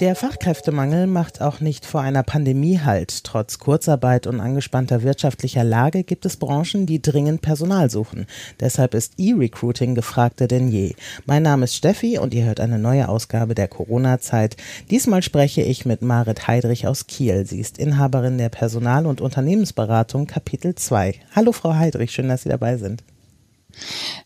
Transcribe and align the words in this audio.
Der 0.00 0.16
Fachkräftemangel 0.16 1.06
macht 1.06 1.40
auch 1.40 1.60
nicht 1.60 1.86
vor 1.86 2.00
einer 2.00 2.24
Pandemie 2.24 2.80
Halt. 2.80 3.22
Trotz 3.22 3.60
Kurzarbeit 3.60 4.26
und 4.26 4.40
angespannter 4.40 5.04
wirtschaftlicher 5.04 5.62
Lage 5.62 6.02
gibt 6.02 6.26
es 6.26 6.36
Branchen, 6.36 6.84
die 6.84 7.00
dringend 7.00 7.42
Personal 7.42 7.88
suchen. 7.90 8.26
Deshalb 8.58 8.94
ist 8.94 9.12
E-Recruiting 9.18 9.94
gefragter 9.94 10.48
denn 10.48 10.66
je. 10.66 10.96
Mein 11.26 11.44
Name 11.44 11.64
ist 11.64 11.76
Steffi 11.76 12.18
und 12.18 12.34
ihr 12.34 12.44
hört 12.44 12.58
eine 12.58 12.80
neue 12.80 13.08
Ausgabe 13.08 13.54
der 13.54 13.68
Corona-Zeit. 13.68 14.56
Diesmal 14.90 15.22
spreche 15.22 15.62
ich 15.62 15.86
mit 15.86 16.02
Marit 16.02 16.48
Heidrich 16.48 16.88
aus 16.88 17.06
Kiel. 17.06 17.46
Sie 17.46 17.60
ist 17.60 17.78
Inhaberin 17.78 18.36
der 18.36 18.48
Personal- 18.48 19.06
und 19.06 19.20
Unternehmensberatung 19.20 20.26
Kapitel 20.26 20.74
2. 20.74 21.14
Hallo 21.36 21.52
Frau 21.52 21.74
Heidrich, 21.74 22.10
schön, 22.10 22.28
dass 22.28 22.42
Sie 22.42 22.48
dabei 22.48 22.78
sind. 22.78 23.04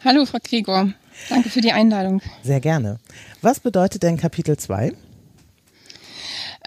Hallo 0.02 0.24
Frau 0.24 0.38
Gregor, 0.42 0.94
danke 1.28 1.50
für 1.50 1.60
die 1.60 1.72
Einladung. 1.72 2.22
Sehr 2.42 2.60
gerne. 2.60 3.00
Was 3.42 3.60
bedeutet 3.60 4.02
denn 4.02 4.16
Kapitel 4.16 4.56
2? 4.56 4.94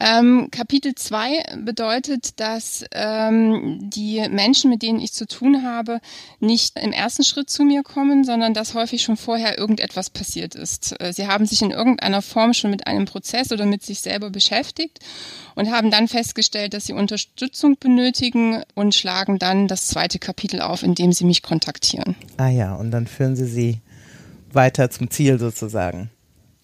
Ähm, 0.04 0.48
Kapitel 0.50 0.96
2 0.96 1.58
bedeutet, 1.64 2.40
dass 2.40 2.84
ähm, 2.91 3.78
die 3.82 4.26
Menschen, 4.32 4.72
mit 4.72 4.82
denen 4.82 5.00
ich 5.00 5.14
zu 5.14 5.27
tun 5.27 5.64
habe, 5.64 6.00
nicht 6.40 6.80
im 6.80 6.91
ersten 6.91 7.24
Schritt 7.24 7.52
zu 7.52 7.64
mir 7.64 7.84
kommen, 7.84 8.24
sondern 8.24 8.55
dass 8.55 8.74
häufig 8.74 9.04
schon 9.04 9.16
vorher 9.16 9.60
irgendetwas 9.60 10.10
passiert 10.10 10.55
ist. 10.55 11.00
Äh, 11.00 11.14
sie 11.14 11.27
haben 11.27 11.46
sich 11.46 11.62
in 11.62 11.70
irgendeiner 11.70 12.24
Form 12.24 12.54
schon 12.54 12.72
mit 12.72 12.88
einem 12.88 13.05
Prozess 13.05 13.52
oder 13.52 13.68
mit 13.68 13.84
sich 13.84 14.02
selber 14.02 14.32
beschäftigt 14.32 15.00
und 15.54 15.72
haben 15.72 15.91
dann 15.91 16.08
festgestellt, 16.08 16.74
dass 16.74 16.88
sie 16.88 16.94
Unterstützung 16.94 17.77
benötigen 17.80 18.63
und 18.74 18.96
schlagen 18.96 19.38
dann 19.38 19.68
das 19.68 19.86
zweite 19.86 20.18
Kapitel 20.18 20.62
auf, 20.62 20.82
in 20.82 20.96
dem 20.96 21.13
sie 21.13 21.26
mich 21.26 21.44
kontaktieren. 21.44 22.16
Ah 22.38 22.49
ja, 22.49 22.74
und 22.74 22.90
dann 22.90 23.05
führen 23.05 23.35
Sie 23.35 23.46
sie 23.46 23.82
weiter 24.52 24.90
zum 24.90 25.12
Ziel 25.12 25.38
sozusagen. 25.38 26.10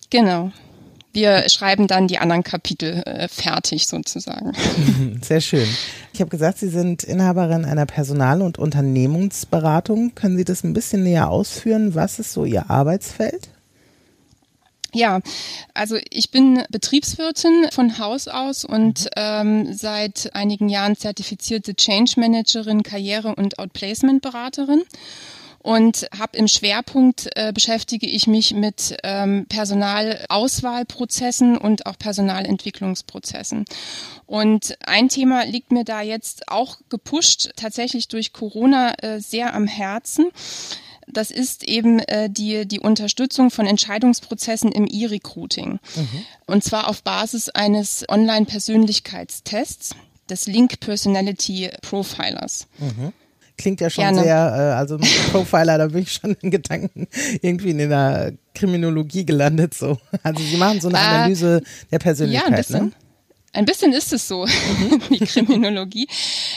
Genau 0.10 0.52
wir 1.18 1.50
schreiben 1.50 1.88
dann 1.88 2.08
die 2.08 2.20
anderen 2.20 2.44
Kapitel 2.44 3.02
äh, 3.06 3.28
fertig 3.28 3.88
sozusagen. 3.88 4.54
Sehr 5.24 5.42
schön. 5.42 5.68
Ich 6.14 6.22
habe 6.22 6.30
gesagt, 6.30 6.60
Sie 6.60 6.70
sind 6.70 7.04
Inhaberin 7.04 7.66
einer 7.66 7.88
Personal- 7.88 8.44
und 8.44 8.60
Unternehmensberatung. 8.60 10.14
Können 10.14 10.38
Sie 10.38 10.46
das 10.46 10.64
ein 10.64 10.74
bisschen 10.74 11.02
näher 11.02 11.32
ausführen? 11.32 11.96
Was 11.96 12.20
ist 12.20 12.34
so 12.34 12.46
Ihr 12.46 12.70
Arbeitsfeld? 12.70 13.50
Ja, 14.94 15.20
also 15.74 15.98
ich 16.12 16.30
bin 16.30 16.64
Betriebswirtin 16.70 17.68
von 17.72 17.98
Haus 17.98 18.28
aus 18.28 18.64
und 18.64 19.06
mhm. 19.06 19.10
ähm, 19.16 19.74
seit 19.74 20.30
einigen 20.36 20.70
Jahren 20.70 20.96
zertifizierte 20.96 21.76
Change 21.76 22.14
Managerin, 22.18 22.84
Karriere- 22.84 23.34
und 23.36 23.58
Outplacement-Beraterin 23.58 24.84
und 25.68 26.08
habe 26.18 26.38
im 26.38 26.48
Schwerpunkt 26.48 27.28
äh, 27.36 27.52
beschäftige 27.52 28.08
ich 28.08 28.26
mich 28.26 28.54
mit 28.54 28.96
ähm, 29.04 29.48
Personalauswahlprozessen 29.50 31.58
und 31.58 31.86
auch 31.86 31.98
Personalentwicklungsprozessen. 31.98 33.66
Und 34.26 34.78
ein 34.88 35.10
Thema 35.10 35.44
liegt 35.44 35.74
mir 35.74 35.84
da 35.84 36.02
jetzt 36.02 36.48
auch 36.48 36.78
gepusht, 36.88 37.52
tatsächlich 37.58 38.08
durch 38.08 38.32
Corona 38.32 38.94
äh, 39.02 39.20
sehr 39.20 39.54
am 39.54 39.68
Herzen. 39.68 40.30
Das 41.06 41.32
ist 41.32 41.66
eben 41.66 42.00
äh, 42.00 42.30
die, 42.30 42.66
die 42.66 42.80
Unterstützung 42.80 43.52
von 43.52 43.68
Entscheidungsprozessen 43.68 44.72
im 44.72 44.88
E-Recruiting. 44.90 45.82
Mhm. 45.96 46.26
Und 46.46 46.64
zwar 46.64 46.88
auf 46.88 47.04
Basis 47.04 47.50
eines 47.50 48.06
Online-Persönlichkeitstests, 48.08 49.96
des 50.30 50.48
Link 50.48 50.80
Personality 50.80 51.72
Profilers. 51.82 52.68
Mhm. 52.78 53.12
Klingt 53.58 53.82
ja 53.82 53.90
schon 53.90 54.04
Gerne. 54.04 54.22
sehr, 54.22 54.36
äh, 54.36 54.78
also 54.78 54.98
Profiler, 55.32 55.78
da 55.78 55.88
bin 55.88 56.04
ich 56.04 56.12
schon 56.12 56.36
in 56.42 56.52
Gedanken 56.52 57.08
irgendwie 57.42 57.72
in 57.72 57.78
der 57.80 58.34
Kriminologie 58.54 59.26
gelandet. 59.26 59.74
So. 59.74 59.98
Also 60.24 60.44
Sie 60.44 60.58
machen 60.58 60.80
so 60.80 60.90
eine 60.90 60.98
äh, 60.98 61.02
Analyse 61.02 61.58
äh, 61.58 61.62
der 61.92 62.00
Persönlichkeit. 62.00 62.50
Ja, 62.50 62.56
ein 62.56 62.58
bisschen. 62.58 62.86
Ne? 62.86 62.92
Ein 63.54 63.66
bisschen 63.66 63.94
ist 63.94 64.14
es 64.14 64.28
so, 64.28 64.46
mhm. 64.46 65.02
wie 65.10 65.20
Kriminologie. 65.20 66.08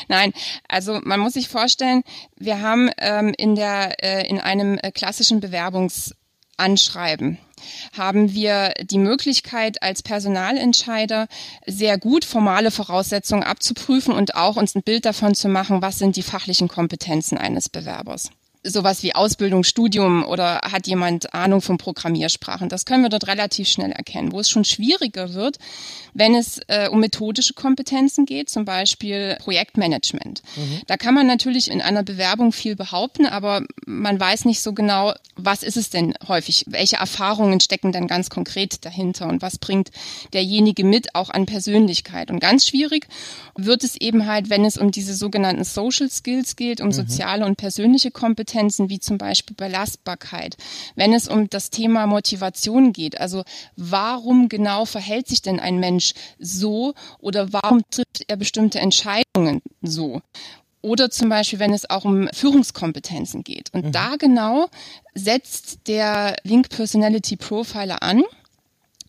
Nein, 0.08 0.34
also 0.68 1.00
man 1.02 1.20
muss 1.20 1.32
sich 1.32 1.48
vorstellen, 1.48 2.02
wir 2.36 2.60
haben 2.60 2.90
ähm, 2.98 3.32
in 3.38 3.54
der 3.54 4.04
äh, 4.04 4.28
in 4.28 4.38
einem 4.38 4.78
äh, 4.82 4.90
klassischen 4.90 5.40
Bewerbungsanschreiben 5.40 7.38
haben 7.96 8.32
wir 8.32 8.74
die 8.82 8.98
Möglichkeit, 8.98 9.82
als 9.82 10.02
Personalentscheider 10.02 11.26
sehr 11.66 11.98
gut 11.98 12.24
formale 12.24 12.70
Voraussetzungen 12.70 13.42
abzuprüfen 13.42 14.14
und 14.14 14.34
auch 14.34 14.56
uns 14.56 14.74
ein 14.74 14.82
Bild 14.82 15.04
davon 15.04 15.34
zu 15.34 15.48
machen, 15.48 15.82
was 15.82 15.98
sind 15.98 16.16
die 16.16 16.22
fachlichen 16.22 16.68
Kompetenzen 16.68 17.38
eines 17.38 17.68
Bewerbers 17.68 18.30
sowas 18.62 19.02
wie 19.02 19.14
Ausbildung, 19.14 19.64
Studium 19.64 20.22
oder 20.24 20.60
hat 20.70 20.86
jemand 20.86 21.32
Ahnung 21.32 21.62
von 21.62 21.78
Programmiersprachen. 21.78 22.68
Das 22.68 22.84
können 22.84 23.02
wir 23.02 23.08
dort 23.08 23.26
relativ 23.26 23.68
schnell 23.68 23.90
erkennen. 23.90 24.32
Wo 24.32 24.40
es 24.40 24.50
schon 24.50 24.64
schwieriger 24.64 25.32
wird, 25.32 25.58
wenn 26.12 26.34
es 26.34 26.60
äh, 26.68 26.88
um 26.88 27.00
methodische 27.00 27.54
Kompetenzen 27.54 28.26
geht, 28.26 28.50
zum 28.50 28.66
Beispiel 28.66 29.36
Projektmanagement. 29.40 30.42
Mhm. 30.56 30.80
Da 30.86 30.98
kann 30.98 31.14
man 31.14 31.26
natürlich 31.26 31.70
in 31.70 31.80
einer 31.80 32.02
Bewerbung 32.02 32.52
viel 32.52 32.76
behaupten, 32.76 33.24
aber 33.24 33.62
man 33.86 34.20
weiß 34.20 34.44
nicht 34.44 34.60
so 34.60 34.74
genau, 34.74 35.14
was 35.36 35.62
ist 35.62 35.78
es 35.78 35.88
denn 35.88 36.14
häufig, 36.28 36.66
welche 36.68 36.96
Erfahrungen 36.96 37.60
stecken 37.60 37.92
denn 37.92 38.08
ganz 38.08 38.28
konkret 38.28 38.84
dahinter 38.84 39.28
und 39.28 39.40
was 39.40 39.56
bringt 39.56 39.90
derjenige 40.34 40.84
mit 40.84 41.14
auch 41.14 41.30
an 41.30 41.46
Persönlichkeit. 41.46 42.30
Und 42.30 42.40
ganz 42.40 42.66
schwierig 42.66 43.06
wird 43.56 43.84
es 43.84 43.96
eben 43.96 44.26
halt, 44.26 44.50
wenn 44.50 44.66
es 44.66 44.76
um 44.76 44.90
diese 44.90 45.14
sogenannten 45.14 45.64
Social 45.64 46.10
Skills 46.10 46.56
geht, 46.56 46.82
um 46.82 46.88
mhm. 46.88 46.92
soziale 46.92 47.46
und 47.46 47.56
persönliche 47.56 48.10
Kompetenzen 48.10 48.49
Kompetenzen 48.50 48.88
wie 48.88 48.98
zum 48.98 49.16
Beispiel 49.16 49.54
Belastbarkeit, 49.54 50.56
wenn 50.96 51.12
es 51.12 51.28
um 51.28 51.48
das 51.48 51.70
Thema 51.70 52.06
Motivation 52.06 52.92
geht, 52.92 53.20
also 53.20 53.44
warum 53.76 54.48
genau 54.48 54.84
verhält 54.84 55.28
sich 55.28 55.40
denn 55.40 55.60
ein 55.60 55.78
Mensch 55.78 56.14
so 56.38 56.94
oder 57.20 57.52
warum 57.52 57.82
trifft 57.90 58.24
er 58.26 58.36
bestimmte 58.36 58.80
Entscheidungen 58.80 59.62
so? 59.82 60.20
Oder 60.82 61.10
zum 61.10 61.28
Beispiel, 61.28 61.58
wenn 61.58 61.74
es 61.74 61.88
auch 61.88 62.04
um 62.04 62.28
Führungskompetenzen 62.32 63.44
geht. 63.44 63.68
Und 63.72 63.86
mhm. 63.86 63.92
da 63.92 64.16
genau 64.16 64.68
setzt 65.14 65.86
der 65.86 66.36
Link 66.42 66.70
Personality 66.70 67.36
Profiler 67.36 68.02
an 68.02 68.24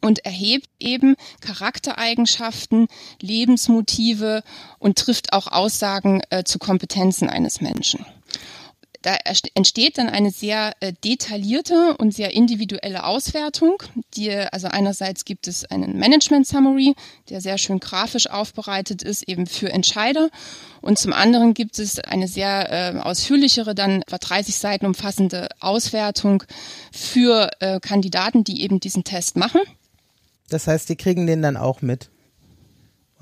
und 0.01 0.25
erhebt 0.25 0.69
eben 0.79 1.15
Charaktereigenschaften, 1.39 2.87
Lebensmotive 3.21 4.43
und 4.79 4.97
trifft 4.97 5.33
auch 5.33 5.47
Aussagen 5.47 6.21
äh, 6.29 6.43
zu 6.43 6.59
Kompetenzen 6.59 7.29
eines 7.29 7.61
Menschen 7.61 8.05
da 9.01 9.17
entsteht 9.55 9.97
dann 9.97 10.09
eine 10.09 10.29
sehr 10.29 10.73
äh, 10.79 10.93
detaillierte 11.03 11.95
und 11.97 12.13
sehr 12.13 12.33
individuelle 12.33 13.03
Auswertung. 13.03 13.81
Die, 14.15 14.31
also 14.31 14.67
einerseits 14.67 15.25
gibt 15.25 15.47
es 15.47 15.65
einen 15.65 15.97
Management 15.97 16.45
Summary, 16.45 16.93
der 17.29 17.41
sehr 17.41 17.57
schön 17.57 17.79
grafisch 17.79 18.27
aufbereitet 18.27 19.01
ist, 19.01 19.27
eben 19.27 19.47
für 19.47 19.71
Entscheider. 19.71 20.29
Und 20.81 20.99
zum 20.99 21.13
anderen 21.13 21.55
gibt 21.55 21.79
es 21.79 21.99
eine 21.99 22.27
sehr 22.27 22.95
äh, 22.95 22.99
ausführlichere, 22.99 23.73
dann 23.73 24.03
etwa 24.03 24.19
30 24.19 24.55
Seiten 24.55 24.85
umfassende 24.85 25.49
Auswertung 25.59 26.43
für 26.91 27.49
äh, 27.59 27.79
Kandidaten, 27.79 28.43
die 28.43 28.61
eben 28.61 28.79
diesen 28.79 29.03
Test 29.03 29.35
machen. 29.35 29.61
Das 30.49 30.67
heißt, 30.67 30.89
die 30.89 30.95
kriegen 30.95 31.25
den 31.25 31.41
dann 31.41 31.57
auch 31.57 31.81
mit? 31.81 32.10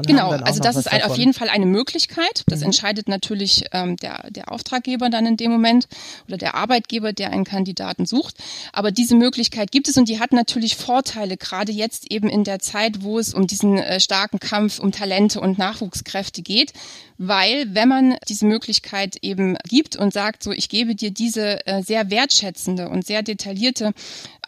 Genau, 0.06 0.32
also 0.32 0.60
das 0.60 0.76
ist 0.76 0.92
ein, 0.92 1.04
auf 1.04 1.18
jeden 1.18 1.34
Fall 1.34 1.50
eine 1.50 1.66
Möglichkeit. 1.66 2.44
Das 2.48 2.60
mhm. 2.60 2.68
entscheidet 2.68 3.08
natürlich 3.08 3.66
ähm, 3.72 3.98
der, 3.98 4.30
der 4.30 4.52
Auftraggeber 4.52 5.10
dann 5.10 5.26
in 5.26 5.38
dem 5.38 5.52
Moment 5.52 5.88
oder 6.28 6.38
der 6.38 6.56
Arbeitgeber, 6.56 7.14
der 7.14 7.32
einen 7.32 7.44
Kandidaten 7.44 8.06
sucht. 8.06 8.36
Aber 8.74 8.92
diese 8.92 9.16
Möglichkeit 9.16 9.72
gibt 9.72 9.88
es 9.88 9.98
und 9.98 10.10
die 10.10 10.20
hat 10.20 10.32
natürlich 10.32 10.76
Vorteile, 10.76 11.38
gerade 11.38 11.72
jetzt 11.72 12.12
eben 12.12 12.30
in 12.30 12.44
der 12.44 12.60
Zeit, 12.60 13.04
wo 13.04 13.20
es 13.20 13.34
um 13.34 13.48
diesen 13.48 13.78
äh, 13.78 14.00
starken 14.00 14.40
Kampf 14.40 14.80
um 14.80 14.92
Talente 14.92 15.40
und 15.40 15.58
Nachwuchskräfte 15.58 16.42
geht. 16.42 16.74
Weil 17.18 17.74
wenn 17.76 17.90
man 17.90 18.16
diese 18.30 18.46
Möglichkeit 18.46 19.18
eben 19.22 19.58
gibt 19.68 19.98
und 19.98 20.14
sagt, 20.14 20.42
so 20.42 20.52
ich 20.52 20.70
gebe 20.70 20.96
dir 20.96 21.12
diese 21.12 21.66
äh, 21.68 21.84
sehr 21.84 22.10
wertschätzende 22.10 22.88
und 22.88 23.06
sehr 23.06 23.24
detaillierte 23.24 23.94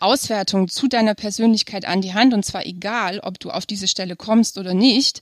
Auswertung 0.01 0.67
zu 0.67 0.87
deiner 0.87 1.15
Persönlichkeit 1.15 1.85
an 1.85 2.01
die 2.01 2.13
Hand, 2.13 2.33
und 2.33 2.43
zwar 2.43 2.65
egal, 2.65 3.19
ob 3.19 3.39
du 3.39 3.49
auf 3.49 3.65
diese 3.65 3.87
Stelle 3.87 4.15
kommst 4.15 4.57
oder 4.57 4.73
nicht, 4.73 5.21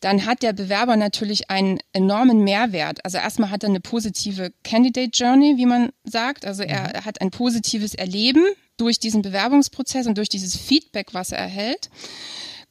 dann 0.00 0.26
hat 0.26 0.42
der 0.42 0.52
Bewerber 0.52 0.96
natürlich 0.96 1.48
einen 1.48 1.78
enormen 1.92 2.42
Mehrwert. 2.42 3.04
Also 3.04 3.18
erstmal 3.18 3.50
hat 3.50 3.62
er 3.62 3.68
eine 3.68 3.80
positive 3.80 4.52
Candidate 4.64 5.10
Journey, 5.12 5.56
wie 5.56 5.66
man 5.66 5.90
sagt. 6.04 6.44
Also 6.44 6.64
er 6.64 6.88
mhm. 6.88 7.04
hat 7.04 7.20
ein 7.20 7.30
positives 7.30 7.94
Erleben 7.94 8.44
durch 8.76 8.98
diesen 8.98 9.22
Bewerbungsprozess 9.22 10.06
und 10.06 10.18
durch 10.18 10.28
dieses 10.28 10.56
Feedback, 10.56 11.14
was 11.14 11.30
er 11.30 11.38
erhält. 11.38 11.88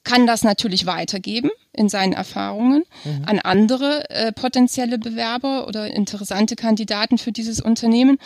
Kann 0.03 0.25
das 0.27 0.43
natürlich 0.43 0.85
weitergeben 0.85 1.51
in 1.73 1.89
seinen 1.89 2.13
Erfahrungen 2.13 2.83
mhm. 3.03 3.23
an 3.25 3.39
andere 3.39 4.09
äh, 4.09 4.31
potenzielle 4.31 4.97
Bewerber 4.97 5.67
oder 5.67 5.87
interessante 5.87 6.55
Kandidaten 6.55 7.17
für 7.17 7.31
dieses 7.31 7.61
Unternehmen. 7.61 8.17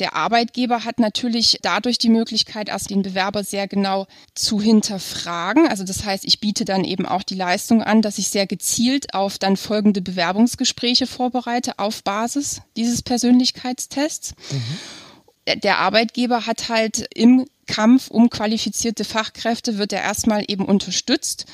Der 0.00 0.16
Arbeitgeber 0.16 0.84
hat 0.84 0.98
natürlich 0.98 1.58
dadurch 1.62 1.98
die 1.98 2.08
Möglichkeit, 2.08 2.68
erst 2.68 2.90
den 2.90 3.02
Bewerber 3.02 3.44
sehr 3.44 3.68
genau 3.68 4.06
zu 4.34 4.60
hinterfragen. 4.60 5.68
Also 5.68 5.84
das 5.84 6.04
heißt, 6.04 6.24
ich 6.24 6.40
biete 6.40 6.64
dann 6.64 6.82
eben 6.84 7.06
auch 7.06 7.22
die 7.22 7.36
Leistung 7.36 7.80
an, 7.80 8.02
dass 8.02 8.18
ich 8.18 8.28
sehr 8.28 8.48
gezielt 8.48 9.14
auf 9.14 9.38
dann 9.38 9.56
folgende 9.56 10.02
Bewerbungsgespräche 10.02 11.06
vorbereite 11.06 11.78
auf 11.78 12.02
Basis 12.02 12.60
dieses 12.76 13.02
Persönlichkeitstests. 13.02 14.34
Mhm. 14.50 14.78
Der 15.46 15.78
Arbeitgeber 15.78 16.46
hat 16.46 16.68
halt 16.68 17.06
im 17.14 17.46
Kampf 17.66 18.10
um 18.10 18.30
qualifizierte 18.30 19.04
Fachkräfte 19.04 19.78
wird 19.78 19.92
er 19.92 20.02
erstmal 20.02 20.44
eben 20.48 20.64
unterstützt. 20.64 21.46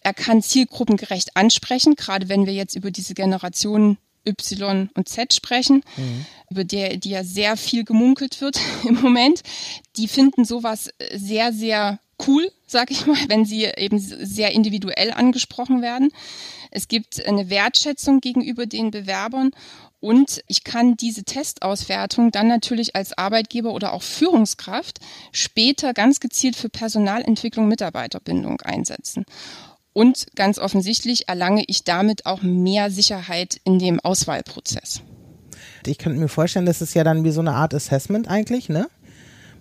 Er 0.00 0.14
kann 0.14 0.42
zielgruppengerecht 0.42 1.36
ansprechen, 1.36 1.96
gerade 1.96 2.28
wenn 2.28 2.46
wir 2.46 2.52
jetzt 2.52 2.76
über 2.76 2.90
diese 2.90 3.14
Generationen 3.14 3.98
Y 4.26 4.90
und 4.94 5.08
Z 5.08 5.34
sprechen, 5.34 5.82
mhm. 5.96 6.26
über 6.50 6.64
die, 6.64 6.98
die 6.98 7.10
ja 7.10 7.24
sehr 7.24 7.56
viel 7.56 7.84
gemunkelt 7.84 8.40
wird 8.40 8.58
im 8.84 9.00
Moment. 9.00 9.42
Die 9.96 10.08
finden 10.08 10.44
sowas 10.44 10.90
sehr, 11.14 11.52
sehr 11.52 11.98
cool, 12.26 12.50
sag 12.66 12.90
ich 12.90 13.06
mal, 13.06 13.18
wenn 13.28 13.44
sie 13.44 13.64
eben 13.64 13.98
sehr 13.98 14.52
individuell 14.52 15.12
angesprochen 15.12 15.82
werden. 15.82 16.10
Es 16.70 16.88
gibt 16.88 17.24
eine 17.24 17.50
Wertschätzung 17.50 18.20
gegenüber 18.20 18.66
den 18.66 18.90
Bewerbern 18.90 19.52
und 20.04 20.44
ich 20.48 20.64
kann 20.64 20.98
diese 20.98 21.24
Testauswertung 21.24 22.30
dann 22.30 22.46
natürlich 22.46 22.94
als 22.94 23.16
Arbeitgeber 23.16 23.72
oder 23.72 23.94
auch 23.94 24.02
Führungskraft 24.02 25.00
später 25.32 25.94
ganz 25.94 26.20
gezielt 26.20 26.56
für 26.56 26.68
Personalentwicklung, 26.68 27.68
Mitarbeiterbindung 27.68 28.60
einsetzen. 28.60 29.24
Und 29.94 30.26
ganz 30.36 30.58
offensichtlich 30.58 31.30
erlange 31.30 31.64
ich 31.68 31.84
damit 31.84 32.26
auch 32.26 32.42
mehr 32.42 32.90
Sicherheit 32.90 33.58
in 33.64 33.78
dem 33.78 33.98
Auswahlprozess. 33.98 35.00
Ich 35.86 35.96
könnte 35.96 36.20
mir 36.20 36.28
vorstellen, 36.28 36.66
das 36.66 36.82
ist 36.82 36.92
ja 36.92 37.02
dann 37.02 37.24
wie 37.24 37.30
so 37.30 37.40
eine 37.40 37.54
Art 37.54 37.72
Assessment 37.72 38.28
eigentlich, 38.28 38.68
ne? 38.68 38.88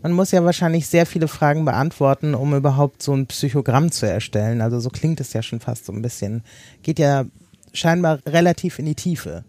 Man 0.01 0.11
muss 0.11 0.31
ja 0.31 0.43
wahrscheinlich 0.43 0.87
sehr 0.87 1.05
viele 1.05 1.29
Fragen 1.29 1.63
beantworten, 1.63 2.35
um 2.35 2.53
überhaupt 2.53 3.01
so 3.01 3.13
ein 3.13 3.27
Psychogramm 3.27 3.93
zu 3.93 4.09
erstellen. 4.09 4.59
Also 4.59 4.81
so 4.81 4.89
klingt 4.89 5.21
es 5.21 5.31
ja 5.31 5.41
schon 5.41 5.61
fast 5.61 5.85
so 5.85 5.93
ein 5.93 6.01
bisschen. 6.01 6.43
Geht 6.81 6.99
ja 6.99 7.23
scheinbar 7.71 8.19
relativ 8.25 8.77
in 8.79 8.85
die 8.85 8.95
Tiefe. 8.95 9.45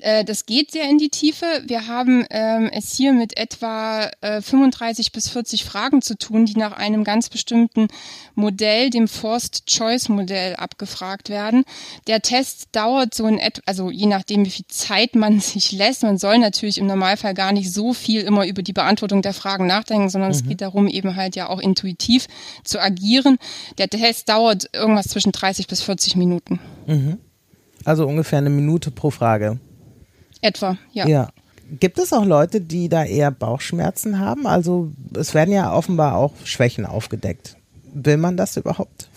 Äh, 0.00 0.24
das 0.24 0.46
geht 0.46 0.70
sehr 0.70 0.88
in 0.88 0.98
die 0.98 1.08
Tiefe. 1.08 1.46
Wir 1.66 1.88
haben 1.88 2.24
ähm, 2.30 2.70
es 2.72 2.96
hier 2.96 3.12
mit 3.12 3.36
etwa 3.36 4.10
äh, 4.20 4.40
35 4.40 5.12
bis 5.12 5.28
40 5.28 5.64
Fragen 5.64 6.02
zu 6.02 6.16
tun, 6.16 6.46
die 6.46 6.56
nach 6.56 6.72
einem 6.72 7.02
ganz 7.02 7.28
bestimmten 7.28 7.88
Modell, 8.34 8.90
dem 8.90 9.08
Forced 9.08 9.66
Choice 9.66 10.08
Modell, 10.08 10.54
abgefragt 10.56 11.30
werden. 11.30 11.64
Der 12.06 12.22
Test 12.22 12.68
dauert 12.72 13.12
so 13.14 13.26
in 13.26 13.38
etwa, 13.38 13.62
also 13.66 13.90
je 13.90 14.06
nachdem, 14.06 14.44
wie 14.44 14.50
viel 14.50 14.66
Zeit 14.68 15.16
man 15.16 15.40
sich 15.40 15.72
lässt. 15.72 16.02
Man 16.04 16.18
soll 16.18 16.38
natürlich 16.38 16.78
im 16.78 16.86
Normalfall 16.86 17.34
gar 17.34 17.52
nicht 17.52 17.72
so 17.72 17.92
viel 17.92 18.22
immer 18.22 18.46
über 18.46 18.62
die 18.62 18.72
Beantwortung 18.72 19.22
der 19.22 19.34
Fragen 19.34 19.66
nachdenken, 19.66 20.10
sondern 20.10 20.30
mhm. 20.30 20.36
es 20.36 20.44
geht 20.44 20.60
darum, 20.60 20.86
eben 20.86 21.16
halt 21.16 21.34
ja 21.34 21.48
auch 21.48 21.58
intuitiv 21.58 22.28
zu 22.62 22.80
agieren. 22.80 23.38
Der 23.78 23.88
Test 23.88 24.28
dauert 24.28 24.70
irgendwas 24.72 25.08
zwischen 25.08 25.32
30 25.32 25.66
bis 25.66 25.82
40 25.82 26.14
Minuten. 26.14 26.60
Mhm. 26.86 27.18
Also 27.84 28.06
ungefähr 28.06 28.38
eine 28.38 28.50
Minute 28.50 28.90
pro 28.90 29.10
Frage. 29.10 29.58
Etwa, 30.40 30.78
ja. 30.92 31.06
Ja. 31.06 31.28
Gibt 31.80 31.98
es 31.98 32.12
auch 32.14 32.24
Leute, 32.24 32.62
die 32.62 32.88
da 32.88 33.04
eher 33.04 33.30
Bauchschmerzen 33.30 34.18
haben? 34.18 34.46
Also 34.46 34.90
es 35.14 35.34
werden 35.34 35.52
ja 35.52 35.72
offenbar 35.72 36.16
auch 36.16 36.32
Schwächen 36.44 36.86
aufgedeckt. 36.86 37.56
Will 37.92 38.16
man 38.16 38.38
das 38.38 38.56
überhaupt? 38.56 39.10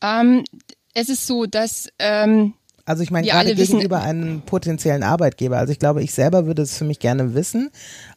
Ähm, 0.00 0.44
es 0.94 1.08
ist 1.10 1.26
so, 1.26 1.44
dass 1.44 1.88
ähm, 1.98 2.54
also 2.88 3.02
ich 3.02 3.10
meine 3.10 3.26
gerade 3.26 3.54
gegenüber 3.54 4.00
einem 4.00 4.40
potenziellen 4.40 5.02
Arbeitgeber. 5.02 5.58
Also 5.58 5.72
ich 5.72 5.78
glaube, 5.78 6.02
ich 6.02 6.14
selber 6.14 6.46
würde 6.46 6.62
es 6.62 6.78
für 6.78 6.84
mich 6.84 7.00
gerne 7.00 7.34
wissen, 7.34 7.70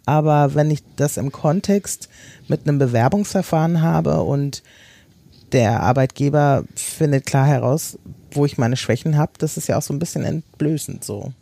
aber 0.06 0.56
wenn 0.56 0.72
ich 0.72 0.82
das 0.96 1.18
im 1.18 1.34
Kontext 1.34 2.08
mit 2.48 2.66
einem 2.66 2.80
Bewerbungsverfahren 2.80 3.82
habe 3.82 4.22
und 4.22 4.64
der 5.52 5.82
Arbeitgeber 5.82 6.64
findet 6.76 7.26
klar 7.26 7.46
heraus, 7.46 8.00
wo 8.34 8.46
ich 8.46 8.58
meine 8.58 8.78
Schwächen 8.78 9.18
habe, 9.18 9.34
das 9.38 9.58
ist 9.58 9.68
ja 9.68 9.78
auch 9.78 9.82
so 9.82 9.94
ein 9.94 10.00
bisschen 10.00 10.24
entblößend 10.24 11.04
so. 11.04 11.34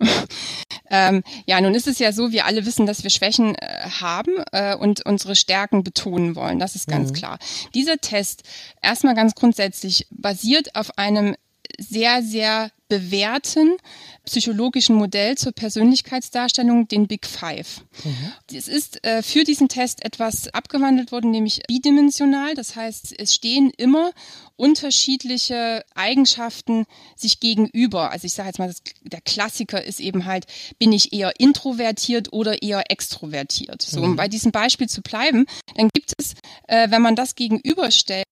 ähm, 0.90 1.22
ja, 1.46 1.60
nun 1.60 1.74
ist 1.74 1.86
es 1.86 1.98
ja 1.98 2.12
so, 2.12 2.32
wir 2.32 2.46
alle 2.46 2.64
wissen, 2.64 2.86
dass 2.86 3.02
wir 3.02 3.10
Schwächen 3.10 3.54
äh, 3.54 3.88
haben 4.00 4.32
äh, 4.52 4.74
und 4.74 5.04
unsere 5.04 5.36
Stärken 5.36 5.84
betonen 5.84 6.36
wollen. 6.36 6.58
Das 6.58 6.74
ist 6.74 6.88
ganz 6.88 7.10
mhm. 7.10 7.14
klar. 7.14 7.38
Dieser 7.74 7.98
Test 7.98 8.42
erstmal 8.80 9.14
ganz 9.14 9.34
grundsätzlich 9.34 10.06
basiert 10.10 10.74
auf 10.76 10.96
einem 10.98 11.36
sehr, 11.78 12.22
sehr 12.22 12.70
bewährten 12.88 13.76
psychologischen 14.24 14.96
Modell 14.96 15.36
zur 15.36 15.52
Persönlichkeitsdarstellung, 15.52 16.88
den 16.88 17.06
Big 17.06 17.26
Five. 17.26 17.82
Mhm. 18.04 18.32
Es 18.54 18.68
ist 18.68 19.04
äh, 19.04 19.22
für 19.22 19.44
diesen 19.44 19.68
Test 19.68 20.04
etwas 20.04 20.48
abgewandelt 20.48 21.12
worden, 21.12 21.30
nämlich 21.30 21.62
bidimensional. 21.66 22.54
Das 22.54 22.76
heißt, 22.76 23.14
es 23.18 23.34
stehen 23.34 23.70
immer 23.76 24.12
unterschiedliche 24.60 25.82
Eigenschaften 25.94 26.84
sich 27.16 27.40
gegenüber. 27.40 28.10
Also 28.10 28.26
ich 28.26 28.34
sage 28.34 28.48
jetzt 28.48 28.58
mal, 28.58 28.68
das, 28.68 28.82
der 29.02 29.22
Klassiker 29.22 29.82
ist 29.82 30.00
eben 30.00 30.26
halt, 30.26 30.44
bin 30.78 30.92
ich 30.92 31.14
eher 31.14 31.40
introvertiert 31.40 32.32
oder 32.34 32.62
eher 32.62 32.90
extrovertiert. 32.90 33.80
So, 33.80 34.02
um 34.02 34.10
mhm. 34.10 34.16
bei 34.16 34.28
diesem 34.28 34.52
Beispiel 34.52 34.86
zu 34.86 35.00
bleiben, 35.00 35.46
dann 35.76 35.88
gibt 35.94 36.12
es, 36.18 36.34
äh, 36.68 36.90
wenn 36.90 37.00
man 37.00 37.16
das 37.16 37.36
gegenüberstellt 37.36 38.26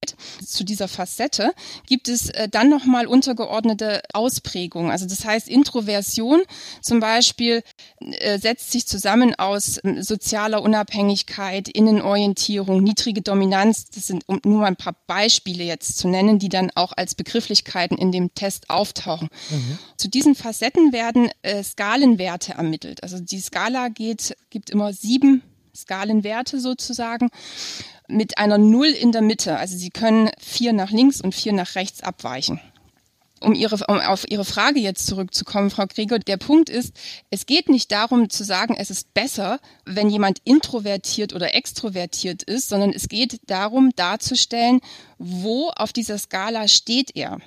zu 0.45 0.65
dieser 0.65 0.87
Facette, 0.87 1.55
gibt 1.87 2.09
es 2.09 2.29
äh, 2.31 2.49
dann 2.51 2.69
nochmal 2.69 3.07
untergeordnete 3.07 4.03
Ausprägungen. 4.13 4.91
Also 4.91 5.07
das 5.07 5.25
heißt, 5.25 5.49
Introversion 5.79 6.43
zum 6.83 7.01
Beispiel 7.01 7.63
äh, 8.01 8.39
setzt 8.39 8.71
sich 8.73 8.87
zusammen 8.87 9.35
aus 9.35 9.79
äh, 9.79 10.03
sozialer 10.03 10.63
Unabhängigkeit, 10.63 11.69
Innenorientierung, 11.69 12.83
niedrige 12.83 13.23
Dominanz. 13.23 13.87
Das 13.91 14.07
sind, 14.07 14.25
um 14.27 14.41
nur 14.45 14.67
ein 14.67 14.77
paar 14.77 14.97
Beispiele 15.07 15.65
jetzt 15.65 15.99
zu 15.99 16.09
nennen 16.09 16.19
nennen, 16.19 16.39
die 16.39 16.49
dann 16.49 16.71
auch 16.75 16.93
als 16.97 17.15
Begrifflichkeiten 17.15 17.97
in 17.97 18.13
dem 18.13 18.35
Test 18.35 18.71
auftauchen. 18.71 19.29
Mhm. 19.51 19.79
Zu 19.97 20.09
diesen 20.09 20.35
Facetten 20.35 20.93
werden 20.93 21.31
äh, 21.43 21.63
Skalenwerte 21.63 22.55
ermittelt. 22.55 23.03
Also 23.03 23.21
die 23.21 23.41
Skala 23.41 23.89
geht, 23.89 24.37
gibt 24.51 24.71
immer 24.71 24.93
sieben 24.93 25.43
Skalenwerte 25.75 26.61
sozusagen 26.61 27.29
mit 28.09 28.39
einer 28.39 28.59
Null 28.59 28.89
in 28.89 29.13
der 29.13 29.23
Mitte. 29.23 29.59
Also 29.59 29.77
sie 29.77 29.91
können 29.91 30.31
vier 30.41 30.73
nach 30.73 30.91
links 30.91 31.21
und 31.21 31.35
vier 31.35 31.53
nach 31.53 31.75
rechts 31.75 32.03
abweichen 32.03 32.61
um, 33.41 33.55
ihre, 33.55 33.77
um 33.89 33.99
auf 33.99 34.29
Ihre 34.29 34.45
Frage 34.45 34.81
jetzt 34.81 35.07
zurückzukommen, 35.07 35.71
Frau 35.71 35.87
Gregor, 35.87 36.19
der 36.19 36.37
Punkt 36.37 36.69
ist, 36.69 36.95
es 37.31 37.47
geht 37.47 37.69
nicht 37.69 37.91
darum 37.93 38.31
zu 38.31 38.45
sagen, 38.45 38.75
es 38.77 38.91
ist 38.91 39.15
besser, 39.15 39.61
wenn 39.85 40.11
jemand 40.11 40.41
introvertiert 40.45 41.35
oder 41.35 41.55
extrovertiert 41.55 42.43
ist, 42.43 42.69
sondern 42.69 42.93
es 42.93 43.09
geht 43.09 43.41
darum 43.47 43.91
darzustellen, 43.97 44.81
wo 45.19 45.71
auf 45.71 45.93
dieser 45.93 46.19
Skala 46.19 46.69
steht 46.69 47.15
er. 47.15 47.39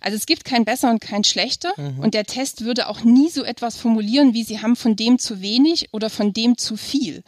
Also 0.00 0.16
es 0.16 0.26
gibt 0.26 0.44
kein 0.44 0.64
besser 0.64 0.90
und 0.90 1.00
kein 1.00 1.24
schlechter 1.24 1.72
mhm. 1.76 2.00
und 2.00 2.14
der 2.14 2.24
Test 2.24 2.64
würde 2.64 2.88
auch 2.88 3.04
nie 3.04 3.30
so 3.30 3.42
etwas 3.42 3.76
formulieren, 3.76 4.34
wie 4.34 4.44
Sie 4.44 4.60
haben 4.60 4.76
von 4.76 4.96
dem 4.96 5.18
zu 5.18 5.40
wenig 5.40 5.88
oder 5.92 6.10
von 6.10 6.32
dem 6.32 6.58
zu 6.58 6.76
viel, 6.76 7.22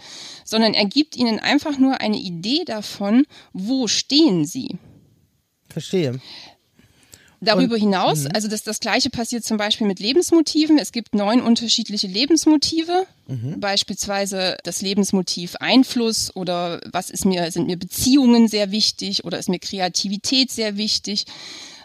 sondern 0.44 0.74
er 0.74 0.86
gibt 0.86 1.16
Ihnen 1.16 1.38
einfach 1.38 1.78
nur 1.78 2.00
eine 2.00 2.18
Idee 2.18 2.64
davon, 2.64 3.26
wo 3.52 3.88
stehen 3.88 4.44
Sie. 4.44 4.76
Verstehe. 5.68 6.20
Darüber 7.44 7.76
hinaus, 7.76 8.24
mhm. 8.24 8.30
also 8.34 8.48
das, 8.48 8.62
das 8.62 8.80
Gleiche 8.80 9.10
passiert 9.10 9.44
zum 9.44 9.56
Beispiel 9.56 9.86
mit 9.86 10.00
Lebensmotiven. 10.00 10.78
Es 10.78 10.92
gibt 10.92 11.14
neun 11.14 11.40
unterschiedliche 11.40 12.06
Lebensmotive, 12.06 13.06
mhm. 13.26 13.60
beispielsweise 13.60 14.56
das 14.64 14.82
Lebensmotiv 14.82 15.56
Einfluss 15.56 16.34
oder 16.34 16.80
was 16.90 17.10
ist 17.10 17.24
mir, 17.24 17.50
sind 17.50 17.66
mir 17.66 17.78
Beziehungen 17.78 18.48
sehr 18.48 18.70
wichtig 18.70 19.24
oder 19.24 19.38
ist 19.38 19.48
mir 19.48 19.58
Kreativität 19.58 20.50
sehr 20.50 20.76
wichtig. 20.76 21.26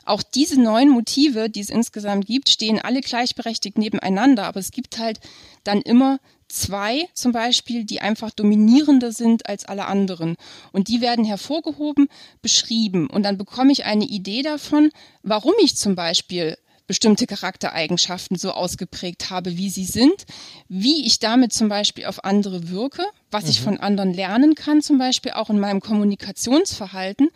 Auch 0.06 0.24
diese 0.24 0.60
neun 0.60 0.90
Motive, 0.90 1.50
die 1.50 1.60
es 1.60 1.70
insgesamt 1.70 2.26
gibt, 2.26 2.50
stehen 2.50 2.80
alle 2.80 3.02
gleichberechtigt 3.02 3.78
nebeneinander, 3.78 4.46
aber 4.46 4.60
es 4.60 4.72
gibt 4.72 4.98
halt 4.98 5.20
dann 5.64 5.82
immer 5.82 6.20
zwei 6.50 7.08
zum 7.14 7.32
Beispiel, 7.32 7.86
die 7.86 8.02
einfach 8.02 8.32
dominierender 8.32 9.12
sind 9.12 9.48
als 9.48 9.66
alle 9.66 9.86
anderen. 9.86 10.36
Und 10.72 10.88
die 10.88 11.02
werden 11.02 11.24
hervorgehoben, 11.24 12.10
beschrieben. 12.42 13.08
Und 13.10 13.24
dann 13.24 13.38
bekomme 13.38 13.72
ich 13.72 13.86
eine 13.86 14.06
Idee 14.06 14.42
davon, 14.42 14.92
warum 15.24 15.54
ich 15.62 15.78
zum 15.78 15.96
Beispiel 15.96 16.58
bestimmte 16.90 17.28
Charaktereigenschaften 17.28 18.36
so 18.36 18.52
ausgeprägt 18.52 19.30
habe, 19.30 19.58
wie 19.58 19.70
sie 19.70 19.86
sind, 19.86 20.26
wie 20.70 21.06
ich 21.06 21.20
damit 21.20 21.54
zum 21.54 21.70
Beispiel 21.70 22.06
auf 22.06 22.24
andere 22.24 22.70
wirke, 22.70 23.04
was 23.30 23.44
mhm. 23.44 23.50
ich 23.52 23.62
von 23.62 23.80
anderen 23.80 24.12
lernen 24.12 24.56
kann, 24.56 24.82
zum 24.82 24.98
Beispiel 24.98 25.34
auch 25.34 25.52
in 25.52 25.60
meinem 25.60 25.82
Kommunikationsverhalten 25.82 27.30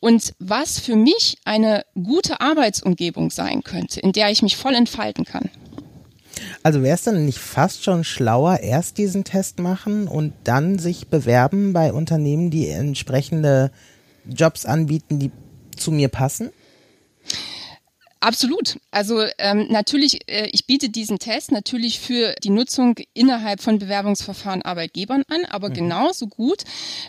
und 0.00 0.34
was 0.40 0.80
für 0.80 0.96
mich 0.96 1.38
eine 1.44 1.84
gute 1.94 2.40
Arbeitsumgebung 2.40 3.30
sein 3.30 3.62
könnte, 3.62 4.00
in 4.00 4.12
der 4.12 4.30
ich 4.30 4.42
mich 4.42 4.56
voll 4.56 4.74
entfalten 4.74 5.24
kann. 5.24 5.48
Also 6.62 6.82
wäre 6.82 6.94
es 6.94 7.02
dann 7.02 7.24
nicht 7.24 7.38
fast 7.38 7.84
schon 7.84 8.04
schlauer, 8.04 8.60
erst 8.60 8.98
diesen 8.98 9.24
Test 9.24 9.58
machen 9.58 10.08
und 10.08 10.32
dann 10.44 10.78
sich 10.78 11.08
bewerben 11.08 11.72
bei 11.72 11.92
Unternehmen, 11.92 12.50
die 12.50 12.68
entsprechende 12.68 13.70
Jobs 14.26 14.66
anbieten, 14.66 15.18
die 15.18 15.30
zu 15.76 15.90
mir 15.90 16.08
passen? 16.08 16.50
Absolut. 18.20 18.78
Also 18.90 19.24
ähm, 19.38 19.66
natürlich, 19.70 20.28
äh, 20.28 20.48
ich 20.50 20.66
biete 20.66 20.88
diesen 20.88 21.20
Test 21.20 21.52
natürlich 21.52 22.00
für 22.00 22.34
die 22.42 22.50
Nutzung 22.50 22.96
innerhalb 23.14 23.60
von 23.62 23.78
Bewerbungsverfahren 23.78 24.62
Arbeitgebern 24.62 25.22
an, 25.28 25.44
aber 25.44 25.68
mhm. 25.68 25.74
genauso 25.74 26.26
gut 26.26 26.64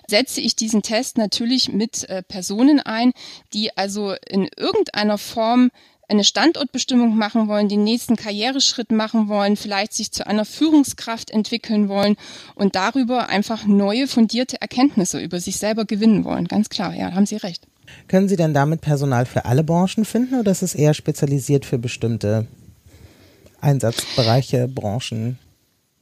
setze 0.07 0.39
ich 0.39 0.55
diesen 0.55 0.83
Test 0.83 1.17
natürlich 1.17 1.71
mit 1.71 2.07
äh, 2.09 2.21
Personen 2.21 2.79
ein, 2.79 3.11
die 3.53 3.75
also 3.75 4.13
in 4.29 4.47
irgendeiner 4.55 5.17
Form 5.17 5.71
eine 6.09 6.23
Standortbestimmung 6.23 7.15
machen 7.15 7.47
wollen, 7.47 7.69
den 7.69 7.83
nächsten 7.83 8.15
Karriereschritt 8.15 8.91
machen 8.91 9.27
wollen, 9.27 9.55
vielleicht 9.55 9.93
sich 9.93 10.11
zu 10.11 10.25
einer 10.25 10.45
Führungskraft 10.45 11.31
entwickeln 11.31 11.87
wollen 11.87 12.15
und 12.55 12.75
darüber 12.75 13.29
einfach 13.29 13.65
neue 13.65 14.07
fundierte 14.07 14.59
Erkenntnisse 14.59 15.19
über 15.19 15.39
sich 15.39 15.57
selber 15.57 15.85
gewinnen 15.85 16.25
wollen. 16.25 16.47
Ganz 16.47 16.69
klar, 16.69 16.95
ja, 16.95 17.13
haben 17.13 17.25
Sie 17.25 17.37
recht. 17.37 17.67
Können 18.07 18.27
Sie 18.27 18.35
denn 18.35 18.53
damit 18.53 18.81
Personal 18.81 19.25
für 19.25 19.45
alle 19.45 19.63
Branchen 19.63 20.05
finden 20.05 20.39
oder 20.39 20.51
ist 20.51 20.61
es 20.61 20.75
eher 20.75 20.93
spezialisiert 20.93 21.65
für 21.65 21.77
bestimmte 21.77 22.47
Einsatzbereiche, 23.61 24.67
Branchen? 24.67 25.37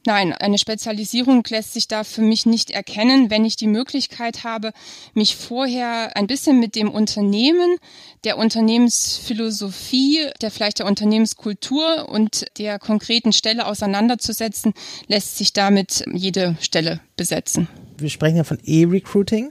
Nein, 0.08 0.32
eine 0.32 0.56
Spezialisierung 0.56 1.44
lässt 1.50 1.74
sich 1.74 1.86
da 1.86 2.02
für 2.02 2.22
mich 2.22 2.46
nicht 2.46 2.70
erkennen, 2.70 3.28
wenn 3.28 3.44
ich 3.44 3.56
die 3.56 3.66
Möglichkeit 3.66 4.42
habe, 4.42 4.72
mich 5.12 5.36
vorher 5.36 6.16
ein 6.16 6.26
bisschen 6.26 6.58
mit 6.58 6.76
dem 6.76 6.90
Unternehmen, 6.90 7.76
der 8.24 8.38
Unternehmensphilosophie, 8.38 10.30
der 10.40 10.50
vielleicht 10.50 10.78
der 10.78 10.86
Unternehmenskultur 10.86 12.08
und 12.08 12.46
der 12.56 12.78
konkreten 12.78 13.34
Stelle 13.34 13.66
auseinanderzusetzen, 13.66 14.72
lässt 15.08 15.36
sich 15.36 15.52
damit 15.52 16.06
jede 16.10 16.56
Stelle 16.62 17.00
besetzen. 17.18 17.68
Wir 17.98 18.08
sprechen 18.08 18.38
ja 18.38 18.44
von 18.44 18.60
E-Recruiting. 18.64 19.50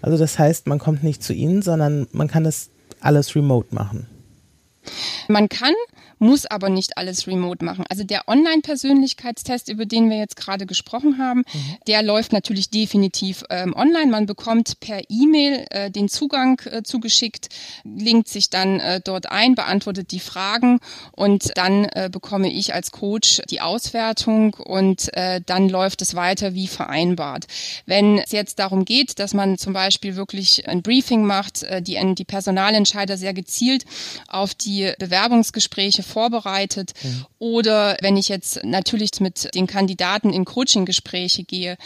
Also 0.00 0.16
das 0.16 0.38
heißt, 0.38 0.68
man 0.68 0.78
kommt 0.78 1.04
nicht 1.04 1.22
zu 1.22 1.34
Ihnen, 1.34 1.60
sondern 1.60 2.08
man 2.12 2.28
kann 2.28 2.46
es 2.46 2.70
alles 3.00 3.36
remote 3.36 3.74
machen. 3.74 4.06
Man 5.28 5.50
kann 5.50 5.74
muss 6.18 6.46
aber 6.46 6.68
nicht 6.68 6.98
alles 6.98 7.26
remote 7.26 7.64
machen. 7.64 7.84
Also 7.88 8.04
der 8.04 8.28
Online-Persönlichkeitstest, 8.28 9.68
über 9.68 9.86
den 9.86 10.10
wir 10.10 10.18
jetzt 10.18 10.36
gerade 10.36 10.66
gesprochen 10.66 11.18
haben, 11.18 11.40
mhm. 11.40 11.76
der 11.86 12.02
läuft 12.02 12.32
natürlich 12.32 12.70
definitiv 12.70 13.44
ähm, 13.50 13.74
online. 13.74 14.10
Man 14.10 14.26
bekommt 14.26 14.80
per 14.80 15.00
E-Mail 15.08 15.66
äh, 15.70 15.90
den 15.90 16.08
Zugang 16.08 16.60
äh, 16.70 16.82
zugeschickt, 16.82 17.48
linkt 17.84 18.28
sich 18.28 18.50
dann 18.50 18.80
äh, 18.80 19.00
dort 19.02 19.30
ein, 19.30 19.54
beantwortet 19.54 20.10
die 20.10 20.20
Fragen 20.20 20.80
und 21.12 21.56
dann 21.56 21.84
äh, 21.84 22.08
bekomme 22.10 22.52
ich 22.52 22.74
als 22.74 22.90
Coach 22.90 23.40
die 23.50 23.60
Auswertung 23.60 24.54
und 24.54 25.12
äh, 25.14 25.40
dann 25.44 25.68
läuft 25.68 26.02
es 26.02 26.14
weiter 26.14 26.54
wie 26.54 26.66
vereinbart. 26.66 27.46
Wenn 27.86 28.18
es 28.18 28.32
jetzt 28.32 28.58
darum 28.58 28.84
geht, 28.84 29.18
dass 29.18 29.34
man 29.34 29.58
zum 29.58 29.72
Beispiel 29.72 30.16
wirklich 30.16 30.68
ein 30.68 30.82
Briefing 30.82 31.24
macht, 31.24 31.62
äh, 31.62 31.82
die, 31.82 31.98
die 32.14 32.24
Personalentscheider 32.24 33.16
sehr 33.16 33.34
gezielt 33.34 33.84
auf 34.26 34.54
die 34.54 34.92
Bewerbungsgespräche 34.98 36.02
vorbereitet. 36.08 36.92
Mhm. 37.02 37.26
Oder 37.38 37.96
wenn 38.00 38.16
ich 38.16 38.28
jetzt 38.28 38.64
natürlich 38.64 39.10
mit 39.20 39.54
den 39.54 39.66
Kandidaten 39.66 40.32
in 40.32 40.44
Coaching-Gespräche 40.44 41.44
gehe, 41.44 41.76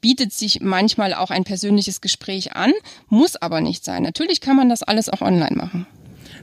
bietet 0.00 0.32
sich 0.32 0.60
manchmal 0.60 1.14
auch 1.14 1.30
ein 1.30 1.44
persönliches 1.44 2.00
Gespräch 2.00 2.52
an, 2.54 2.72
muss 3.08 3.36
aber 3.36 3.60
nicht 3.60 3.84
sein. 3.84 4.02
Natürlich 4.02 4.40
kann 4.40 4.56
man 4.56 4.68
das 4.68 4.82
alles 4.82 5.08
auch 5.08 5.22
online 5.22 5.56
machen. 5.56 5.86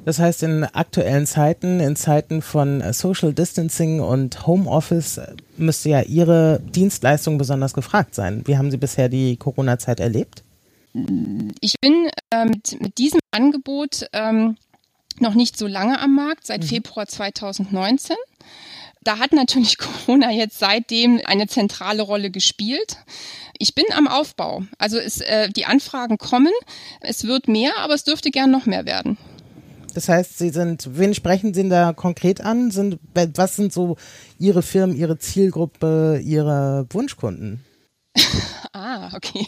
Das 0.08 0.20
heißt, 0.20 0.44
in 0.44 0.64
aktuellen 0.64 1.26
Zeiten, 1.26 1.82
in 1.82 1.98
Zeiten 1.98 2.42
von 2.42 2.82
Social 2.94 3.34
Distancing 3.34 4.00
und 4.00 4.48
Homeoffice, 4.48 5.20
müsste 5.58 5.90
ja 5.90 6.02
Ihre 6.02 6.62
Dienstleistung 6.64 7.38
besonders 7.38 7.74
gefragt 7.74 8.16
sein. 8.16 8.42
Wie 8.46 8.58
haben 8.58 8.72
Sie 8.72 8.78
bisher 8.78 9.10
die 9.10 9.36
Corona-Zeit 9.36 10.00
erlebt? 10.00 10.44
Ich 11.60 11.76
bin 11.82 12.10
äh, 12.32 12.46
mit, 12.46 12.82
mit 12.82 12.98
diesem 12.98 13.20
Angebot 13.32 14.08
ähm, 14.14 14.56
noch 15.22 15.34
nicht 15.34 15.58
so 15.58 15.68
lange 15.68 16.00
am 16.00 16.16
Markt, 16.16 16.48
seit 16.48 16.64
mhm. 16.64 16.68
Februar 16.68 17.08
2019. 17.08 18.16
Da 19.04 19.20
hat 19.20 19.32
natürlich 19.32 19.78
Corona 20.06 20.32
jetzt 20.32 20.60
seitdem 20.60 21.22
eine 21.26 21.48
zentrale 21.48 22.02
Rolle 22.02 22.30
gespielt. 22.30 22.98
Ich 23.58 23.74
bin 23.74 23.86
am 23.96 24.08
Aufbau. 24.08 24.64
Also 24.78 24.98
es, 24.98 25.22
äh, 25.22 25.50
die 25.50 25.66
Anfragen 25.66 26.18
kommen, 26.18 26.52
es 27.02 27.24
wird 27.26 27.48
mehr, 27.48 27.78
aber 27.80 27.94
es 27.94 28.04
dürfte 28.04 28.32
gern 28.32 28.52
noch 28.52 28.66
mehr 28.66 28.86
werden. 28.86 29.18
Das 29.94 30.10
heißt, 30.10 30.38
Sie 30.38 30.50
sind, 30.50 30.90
wen 30.94 31.16
sprechen 31.16 31.56
Sie 31.56 31.68
da 31.70 31.92
konkret 31.92 32.42
an? 32.42 32.70
Sind, 32.70 33.00
was 33.16 33.56
sind 33.56 33.74
so 33.74 33.98
Ihre 34.38 34.62
Firmen, 34.62 34.96
Ihre 34.96 35.18
Zielgruppe, 35.18 36.22
Ihre 36.24 36.86
Wunschkunden? 36.92 37.64
Ah, 38.74 39.12
okay. 39.16 39.48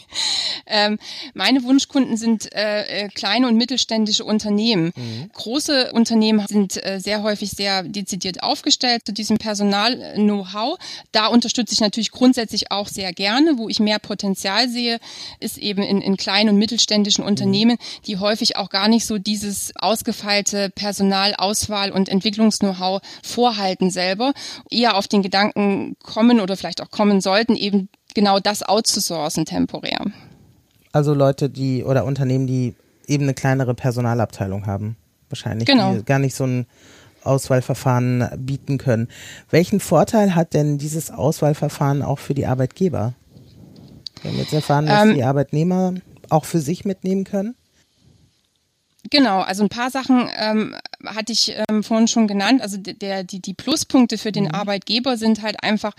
Ähm, 0.66 0.98
meine 1.34 1.62
Wunschkunden 1.64 2.16
sind 2.16 2.52
äh, 2.54 3.04
äh, 3.04 3.08
kleine 3.08 3.48
und 3.48 3.56
mittelständische 3.56 4.24
Unternehmen. 4.24 4.92
Mhm. 4.94 5.30
Große 5.32 5.92
Unternehmen 5.92 6.46
sind 6.46 6.84
äh, 6.84 7.00
sehr 7.00 7.22
häufig 7.22 7.50
sehr 7.50 7.82
dezidiert 7.82 8.42
aufgestellt 8.42 9.02
zu 9.04 9.12
diesem 9.12 9.38
Personal-Know-how. 9.38 10.78
Da 11.12 11.26
unterstütze 11.26 11.74
ich 11.74 11.80
natürlich 11.80 12.10
grundsätzlich 12.10 12.70
auch 12.70 12.88
sehr 12.88 13.12
gerne. 13.12 13.58
Wo 13.58 13.68
ich 13.68 13.80
mehr 13.80 13.98
Potenzial 13.98 14.68
sehe, 14.68 14.98
ist 15.40 15.58
eben 15.58 15.82
in, 15.82 16.00
in 16.00 16.16
kleinen 16.16 16.50
und 16.50 16.56
mittelständischen 16.56 17.24
Unternehmen, 17.24 17.72
mhm. 17.72 18.02
die 18.06 18.18
häufig 18.18 18.56
auch 18.56 18.70
gar 18.70 18.88
nicht 18.88 19.06
so 19.06 19.18
dieses 19.18 19.72
ausgefeilte 19.76 20.70
Personalauswahl- 20.70 21.90
und 21.90 22.08
Entwicklungs-Know-how 22.08 23.00
vorhalten 23.22 23.90
selber, 23.90 24.32
eher 24.70 24.96
auf 24.96 25.08
den 25.08 25.22
Gedanken 25.22 25.96
kommen 26.02 26.40
oder 26.40 26.56
vielleicht 26.56 26.80
auch 26.80 26.90
kommen 26.90 27.20
sollten, 27.20 27.56
eben 27.56 27.88
genau 28.14 28.38
das 28.40 28.62
outzusourcen 28.62 29.44
temporär. 29.44 30.04
Also 30.92 31.14
Leute, 31.14 31.50
die 31.50 31.84
oder 31.84 32.04
Unternehmen, 32.04 32.46
die 32.46 32.74
eben 33.06 33.24
eine 33.24 33.34
kleinere 33.34 33.74
Personalabteilung 33.74 34.66
haben, 34.66 34.96
wahrscheinlich, 35.28 35.66
genau. 35.66 35.94
die 35.94 36.04
gar 36.04 36.18
nicht 36.18 36.34
so 36.34 36.44
ein 36.44 36.66
Auswahlverfahren 37.22 38.28
bieten 38.38 38.78
können. 38.78 39.08
Welchen 39.50 39.80
Vorteil 39.80 40.34
hat 40.34 40.54
denn 40.54 40.78
dieses 40.78 41.10
Auswahlverfahren 41.10 42.02
auch 42.02 42.18
für 42.18 42.34
die 42.34 42.46
Arbeitgeber? 42.46 43.14
Wir 44.22 44.30
haben 44.30 44.38
jetzt 44.38 44.52
erfahren, 44.52 44.86
dass 44.86 45.04
ähm, 45.04 45.14
die 45.14 45.24
Arbeitnehmer 45.24 45.94
auch 46.28 46.44
für 46.44 46.60
sich 46.60 46.84
mitnehmen 46.84 47.24
können. 47.24 47.54
Genau, 49.10 49.40
also 49.40 49.62
ein 49.62 49.68
paar 49.68 49.90
Sachen 49.90 50.28
ähm, 50.36 50.74
hatte 51.06 51.32
ich 51.32 51.54
ähm, 51.68 51.82
vorhin 51.82 52.08
schon 52.08 52.26
genannt. 52.26 52.62
Also 52.62 52.76
der, 52.78 53.24
die, 53.24 53.40
die 53.40 53.54
Pluspunkte 53.54 54.18
für 54.18 54.32
den 54.32 54.44
mhm. 54.44 54.54
Arbeitgeber 54.54 55.16
sind 55.16 55.42
halt 55.42 55.62
einfach, 55.62 55.94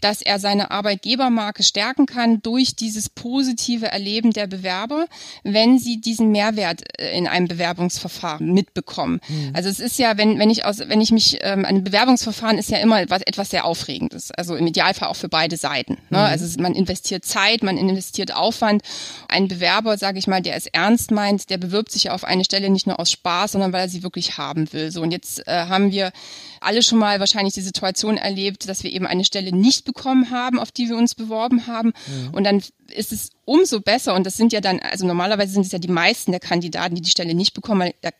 dass 0.00 0.22
er 0.22 0.38
seine 0.38 0.70
Arbeitgebermarke 0.70 1.62
stärken 1.62 2.06
kann 2.06 2.42
durch 2.42 2.76
dieses 2.76 3.08
positive 3.08 3.86
Erleben 3.86 4.32
der 4.32 4.46
Bewerber, 4.46 5.06
wenn 5.42 5.78
sie 5.78 6.00
diesen 6.00 6.30
Mehrwert 6.30 6.82
äh, 7.00 7.16
in 7.16 7.26
einem 7.26 7.48
Bewerbungsverfahren 7.48 8.52
mitbekommen. 8.52 9.20
Mhm. 9.28 9.50
Also 9.54 9.68
es 9.68 9.80
ist 9.80 9.98
ja, 9.98 10.16
wenn, 10.16 10.38
wenn 10.38 10.50
ich 10.50 10.64
aus, 10.64 10.78
wenn 10.78 11.00
ich 11.00 11.12
mich, 11.12 11.38
ähm, 11.42 11.64
ein 11.64 11.84
Bewerbungsverfahren 11.84 12.58
ist 12.58 12.70
ja 12.70 12.78
immer 12.78 13.00
etwas, 13.00 13.22
etwas 13.22 13.50
sehr 13.50 13.64
Aufregendes. 13.64 14.30
Also 14.32 14.56
im 14.56 14.66
Idealfall 14.66 15.08
auch 15.08 15.16
für 15.16 15.28
beide 15.28 15.56
Seiten. 15.56 15.94
Ne? 16.10 16.18
Mhm. 16.18 16.24
Also 16.24 16.60
man 16.60 16.74
investiert 16.74 17.24
Zeit, 17.24 17.62
man 17.62 17.76
investiert 17.76 18.34
Aufwand. 18.34 18.82
Ein 19.28 19.48
Bewerber, 19.48 19.98
sage 19.98 20.18
ich 20.18 20.26
mal, 20.26 20.42
der 20.42 20.56
es 20.56 20.66
ernst 20.66 21.10
meint, 21.10 21.50
der 21.50 21.58
bewirbt 21.58 21.92
sich 21.92 22.04
ja 22.04 22.14
auf 22.14 22.24
eine 22.24 22.44
Stelle 22.44 22.70
nicht 22.70 22.86
nur 22.86 22.98
aus 23.00 23.10
Spaß, 23.10 23.52
sondern 23.52 23.72
weil 23.72 23.82
er 23.82 23.88
sie 23.88 24.02
wirklich 24.02 24.38
haben 24.46 24.72
will. 24.72 24.90
So 24.90 25.02
und 25.02 25.10
jetzt 25.10 25.46
äh, 25.46 25.66
haben 25.66 25.90
wir 25.90 26.12
alle 26.60 26.82
schon 26.82 26.98
mal 26.98 27.20
wahrscheinlich 27.20 27.54
die 27.54 27.60
Situation 27.60 28.16
erlebt, 28.16 28.68
dass 28.68 28.82
wir 28.82 28.92
eben 28.92 29.06
eine 29.06 29.24
Stelle 29.24 29.54
nicht 29.54 29.84
bekommen 29.84 30.30
haben, 30.30 30.58
auf 30.58 30.72
die 30.72 30.88
wir 30.88 30.96
uns 30.96 31.14
beworben 31.14 31.66
haben. 31.66 31.92
Mhm. 32.06 32.34
Und 32.34 32.44
dann 32.44 32.62
ist 32.88 33.12
es 33.12 33.30
umso 33.44 33.80
besser 33.80 34.14
und 34.14 34.24
das 34.24 34.36
sind 34.36 34.52
ja 34.52 34.60
dann, 34.60 34.80
also 34.80 35.06
normalerweise 35.06 35.52
sind 35.52 35.66
es 35.66 35.72
ja 35.72 35.78
die 35.78 35.88
meisten 35.88 36.30
der 36.30 36.40
Kandidaten, 36.40 36.94
die 36.94 37.02
die 37.02 37.10
Stelle 37.10 37.34
nicht 37.34 37.54
bekommen, 37.54 37.80
weil 37.80 37.94
da, 38.00 38.10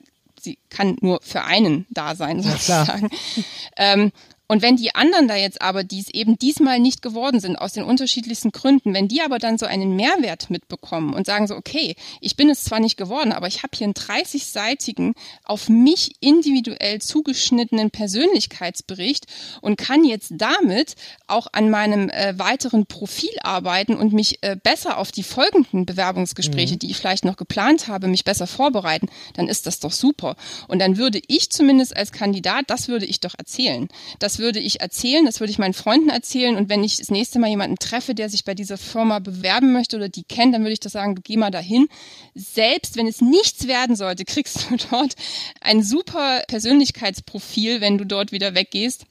sie 0.40 0.58
kann 0.70 0.96
nur 1.00 1.20
für 1.22 1.44
einen 1.44 1.86
da 1.90 2.14
sein, 2.14 2.42
sozusagen. 2.42 3.08
Ja, 3.10 3.42
ähm, 3.76 4.12
und 4.48 4.62
wenn 4.62 4.76
die 4.76 4.94
anderen 4.94 5.26
da 5.26 5.34
jetzt 5.34 5.60
aber, 5.60 5.82
die 5.82 6.00
es 6.00 6.08
eben 6.08 6.38
diesmal 6.38 6.78
nicht 6.78 7.02
geworden 7.02 7.40
sind, 7.40 7.56
aus 7.56 7.72
den 7.72 7.84
unterschiedlichsten 7.84 8.52
Gründen, 8.52 8.94
wenn 8.94 9.08
die 9.08 9.20
aber 9.20 9.38
dann 9.38 9.58
so 9.58 9.66
einen 9.66 9.96
Mehrwert 9.96 10.50
mitbekommen 10.50 11.14
und 11.14 11.26
sagen 11.26 11.46
so, 11.46 11.56
okay, 11.56 11.96
ich 12.20 12.36
bin 12.36 12.48
es 12.48 12.64
zwar 12.64 12.78
nicht 12.78 12.96
geworden, 12.96 13.32
aber 13.32 13.48
ich 13.48 13.62
habe 13.62 13.76
hier 13.76 13.86
einen 13.86 13.94
30-seitigen, 13.94 15.14
auf 15.44 15.68
mich 15.68 16.12
individuell 16.20 17.00
zugeschnittenen 17.00 17.90
Persönlichkeitsbericht 17.90 19.26
und 19.60 19.76
kann 19.76 20.04
jetzt 20.04 20.32
damit 20.36 20.94
auch 21.26 21.48
an 21.52 21.70
meinem 21.70 22.08
äh, 22.10 22.38
weiteren 22.38 22.86
Profil 22.86 23.36
arbeiten 23.42 23.96
und 23.96 24.12
mich 24.12 24.42
äh, 24.42 24.56
besser 24.62 24.98
auf 24.98 25.10
die 25.10 25.24
folgenden 25.24 25.86
Bewerbungsgespräche, 25.86 26.74
mhm. 26.74 26.78
die 26.78 26.90
ich 26.90 26.96
vielleicht 26.96 27.24
noch 27.24 27.36
geplant 27.36 27.88
habe, 27.88 28.06
mich 28.06 28.24
besser 28.24 28.46
vorbereiten, 28.46 29.08
dann 29.34 29.48
ist 29.48 29.66
das 29.66 29.80
doch 29.80 29.92
super. 29.92 30.36
Und 30.68 30.78
dann 30.78 30.96
würde 30.96 31.20
ich 31.26 31.50
zumindest 31.50 31.96
als 31.96 32.12
Kandidat, 32.12 32.66
das 32.68 32.88
würde 32.88 33.06
ich 33.06 33.20
doch 33.20 33.34
erzählen. 33.36 33.88
Das 34.18 34.35
würde 34.38 34.58
ich 34.58 34.80
erzählen, 34.80 35.24
das 35.24 35.40
würde 35.40 35.50
ich 35.50 35.58
meinen 35.58 35.74
Freunden 35.74 36.08
erzählen 36.08 36.56
und 36.56 36.68
wenn 36.68 36.84
ich 36.84 36.96
das 36.96 37.10
nächste 37.10 37.38
Mal 37.38 37.48
jemanden 37.48 37.76
treffe, 37.76 38.14
der 38.14 38.28
sich 38.28 38.44
bei 38.44 38.54
dieser 38.54 38.78
Firma 38.78 39.18
bewerben 39.18 39.72
möchte 39.72 39.96
oder 39.96 40.08
die 40.08 40.24
kennt, 40.24 40.54
dann 40.54 40.62
würde 40.62 40.72
ich 40.72 40.80
das 40.80 40.92
sagen, 40.92 41.14
du 41.14 41.22
geh 41.22 41.36
mal 41.36 41.50
dahin. 41.50 41.88
Selbst 42.34 42.96
wenn 42.96 43.06
es 43.06 43.20
nichts 43.20 43.66
werden 43.66 43.96
sollte, 43.96 44.24
kriegst 44.24 44.70
du 44.70 44.76
dort 44.90 45.14
ein 45.60 45.82
super 45.82 46.42
Persönlichkeitsprofil, 46.48 47.80
wenn 47.80 47.98
du 47.98 48.04
dort 48.04 48.32
wieder 48.32 48.54
weggehst 48.54 49.06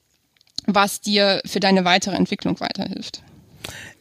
was 0.68 1.02
dir 1.02 1.42
für 1.46 1.60
deine 1.60 1.86
weitere 1.86 2.16
Entwicklung 2.16 2.60
weiterhilft. 2.60 3.22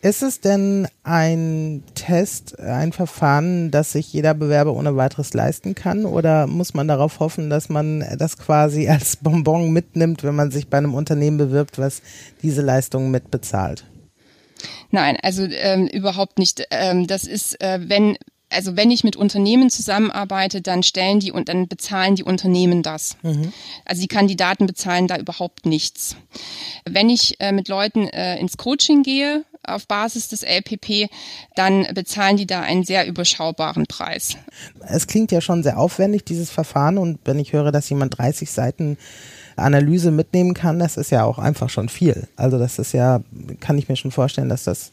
Ist 0.04 0.22
es 0.22 0.40
denn 0.40 0.86
ein 1.02 1.82
Test, 1.94 2.58
ein 2.58 2.92
Verfahren, 2.92 3.70
das 3.70 3.92
sich 3.92 4.12
jeder 4.12 4.34
Bewerber 4.34 4.74
ohne 4.74 4.96
weiteres 4.96 5.32
leisten 5.32 5.74
kann? 5.74 6.04
Oder 6.04 6.46
muss 6.46 6.74
man 6.74 6.86
darauf 6.86 7.20
hoffen, 7.20 7.48
dass 7.48 7.70
man 7.70 8.04
das 8.18 8.36
quasi 8.36 8.86
als 8.90 9.16
Bonbon 9.16 9.70
mitnimmt, 9.70 10.22
wenn 10.22 10.34
man 10.34 10.50
sich 10.50 10.68
bei 10.68 10.76
einem 10.76 10.92
Unternehmen 10.92 11.38
bewirbt, 11.38 11.78
was 11.78 12.02
diese 12.42 12.60
Leistungen 12.60 13.10
mitbezahlt? 13.12 13.86
Nein, 14.90 15.16
also 15.22 15.44
ähm, 15.44 15.86
überhaupt 15.86 16.38
nicht. 16.38 16.66
Ähm, 16.70 17.06
das 17.06 17.24
ist, 17.24 17.58
äh, 17.62 17.80
wenn 17.88 18.18
also 18.50 18.76
wenn 18.76 18.90
ich 18.90 19.04
mit 19.04 19.16
Unternehmen 19.16 19.70
zusammenarbeite, 19.70 20.60
dann 20.60 20.82
stellen 20.82 21.18
die 21.18 21.32
und 21.32 21.48
dann 21.48 21.66
bezahlen 21.66 22.14
die 22.14 22.22
Unternehmen 22.22 22.82
das. 22.82 23.16
Mhm. 23.22 23.54
Also 23.86 24.02
die 24.02 24.08
Kandidaten 24.08 24.66
bezahlen 24.66 25.08
da 25.08 25.16
überhaupt 25.16 25.64
nichts. 25.64 26.14
Wenn 26.84 27.08
ich 27.08 27.40
äh, 27.40 27.52
mit 27.52 27.68
Leuten 27.68 28.06
äh, 28.06 28.38
ins 28.38 28.58
Coaching 28.58 29.02
gehe 29.02 29.44
auf 29.66 29.86
Basis 29.86 30.28
des 30.28 30.42
LPP, 30.42 31.08
dann 31.54 31.86
bezahlen 31.94 32.36
die 32.36 32.46
da 32.46 32.60
einen 32.60 32.84
sehr 32.84 33.06
überschaubaren 33.06 33.86
Preis. 33.86 34.36
Es 34.86 35.06
klingt 35.06 35.32
ja 35.32 35.40
schon 35.40 35.62
sehr 35.62 35.78
aufwendig, 35.78 36.24
dieses 36.24 36.50
Verfahren. 36.50 36.98
Und 36.98 37.18
wenn 37.24 37.38
ich 37.38 37.52
höre, 37.52 37.72
dass 37.72 37.88
jemand 37.88 38.18
30 38.18 38.50
Seiten 38.50 38.98
Analyse 39.56 40.10
mitnehmen 40.10 40.54
kann, 40.54 40.78
das 40.78 40.96
ist 40.96 41.10
ja 41.10 41.24
auch 41.24 41.38
einfach 41.38 41.70
schon 41.70 41.88
viel. 41.88 42.26
Also 42.36 42.58
das 42.58 42.78
ist 42.78 42.92
ja, 42.92 43.20
kann 43.60 43.78
ich 43.78 43.88
mir 43.88 43.96
schon 43.96 44.10
vorstellen, 44.10 44.48
dass 44.48 44.64
das 44.64 44.92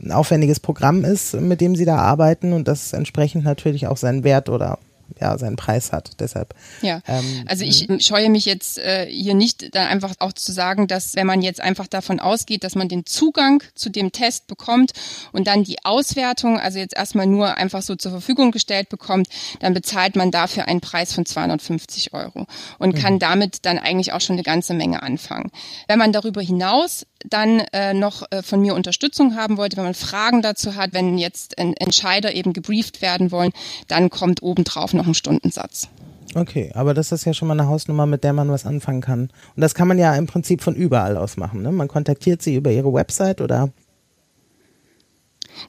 ein 0.00 0.12
aufwendiges 0.12 0.60
Programm 0.60 1.04
ist, 1.04 1.34
mit 1.34 1.60
dem 1.60 1.74
sie 1.74 1.84
da 1.84 1.96
arbeiten 1.96 2.52
und 2.52 2.68
das 2.68 2.92
entsprechend 2.92 3.44
natürlich 3.44 3.86
auch 3.86 3.96
seinen 3.96 4.24
Wert 4.24 4.48
oder 4.48 4.78
ja 5.20 5.38
seinen 5.38 5.56
Preis 5.56 5.92
hat. 5.92 6.10
Deshalb. 6.20 6.54
Ja. 6.82 7.00
Ähm, 7.06 7.44
also 7.46 7.64
ich 7.64 7.88
hm. 7.88 8.00
scheue 8.00 8.30
mich 8.30 8.44
jetzt 8.44 8.78
äh, 8.78 9.06
hier 9.06 9.34
nicht, 9.34 9.74
dann 9.74 9.86
einfach 9.88 10.14
auch 10.18 10.32
zu 10.32 10.52
sagen, 10.52 10.86
dass 10.86 11.14
wenn 11.14 11.26
man 11.26 11.42
jetzt 11.42 11.60
einfach 11.60 11.86
davon 11.86 12.20
ausgeht, 12.20 12.64
dass 12.64 12.74
man 12.74 12.88
den 12.88 13.06
Zugang 13.06 13.62
zu 13.74 13.90
dem 13.90 14.12
Test 14.12 14.46
bekommt 14.46 14.92
und 15.32 15.46
dann 15.46 15.64
die 15.64 15.84
Auswertung, 15.84 16.58
also 16.58 16.78
jetzt 16.78 16.96
erstmal 16.96 17.26
nur 17.26 17.56
einfach 17.56 17.82
so 17.82 17.96
zur 17.96 18.10
Verfügung 18.10 18.50
gestellt 18.50 18.88
bekommt, 18.88 19.28
dann 19.60 19.74
bezahlt 19.74 20.16
man 20.16 20.30
dafür 20.30 20.68
einen 20.68 20.80
Preis 20.80 21.12
von 21.12 21.26
250 21.26 22.12
Euro 22.12 22.46
und 22.78 22.94
mhm. 22.94 22.98
kann 22.98 23.18
damit 23.18 23.64
dann 23.64 23.78
eigentlich 23.78 24.12
auch 24.12 24.20
schon 24.20 24.34
eine 24.34 24.42
ganze 24.42 24.74
Menge 24.74 25.02
anfangen. 25.02 25.50
Wenn 25.88 25.98
man 25.98 26.12
darüber 26.12 26.42
hinaus 26.42 27.06
dann 27.28 27.60
äh, 27.72 27.94
noch 27.94 28.22
äh, 28.30 28.42
von 28.42 28.60
mir 28.60 28.74
Unterstützung 28.74 29.36
haben 29.36 29.56
wollte, 29.56 29.76
wenn 29.76 29.84
man 29.84 29.94
Fragen 29.94 30.42
dazu 30.42 30.76
hat, 30.76 30.92
wenn 30.92 31.18
jetzt 31.18 31.58
Entscheider 31.58 32.34
eben 32.34 32.52
gebrieft 32.52 33.02
werden 33.02 33.30
wollen, 33.30 33.52
dann 33.88 34.10
kommt 34.10 34.42
obendrauf 34.42 34.92
noch 34.94 35.06
ein 35.06 35.14
Stundensatz. 35.14 35.88
Okay, 36.34 36.70
aber 36.74 36.92
das 36.92 37.12
ist 37.12 37.24
ja 37.24 37.32
schon 37.32 37.48
mal 37.48 37.58
eine 37.58 37.68
Hausnummer, 37.68 38.04
mit 38.04 38.22
der 38.22 38.34
man 38.34 38.50
was 38.50 38.66
anfangen 38.66 39.00
kann. 39.00 39.30
Und 39.54 39.62
das 39.62 39.74
kann 39.74 39.88
man 39.88 39.98
ja 39.98 40.14
im 40.14 40.26
Prinzip 40.26 40.62
von 40.62 40.74
überall 40.74 41.16
aus 41.16 41.36
machen. 41.36 41.62
Ne? 41.62 41.72
Man 41.72 41.88
kontaktiert 41.88 42.42
sie 42.42 42.56
über 42.56 42.70
ihre 42.70 42.92
Website 42.92 43.40
oder 43.40 43.70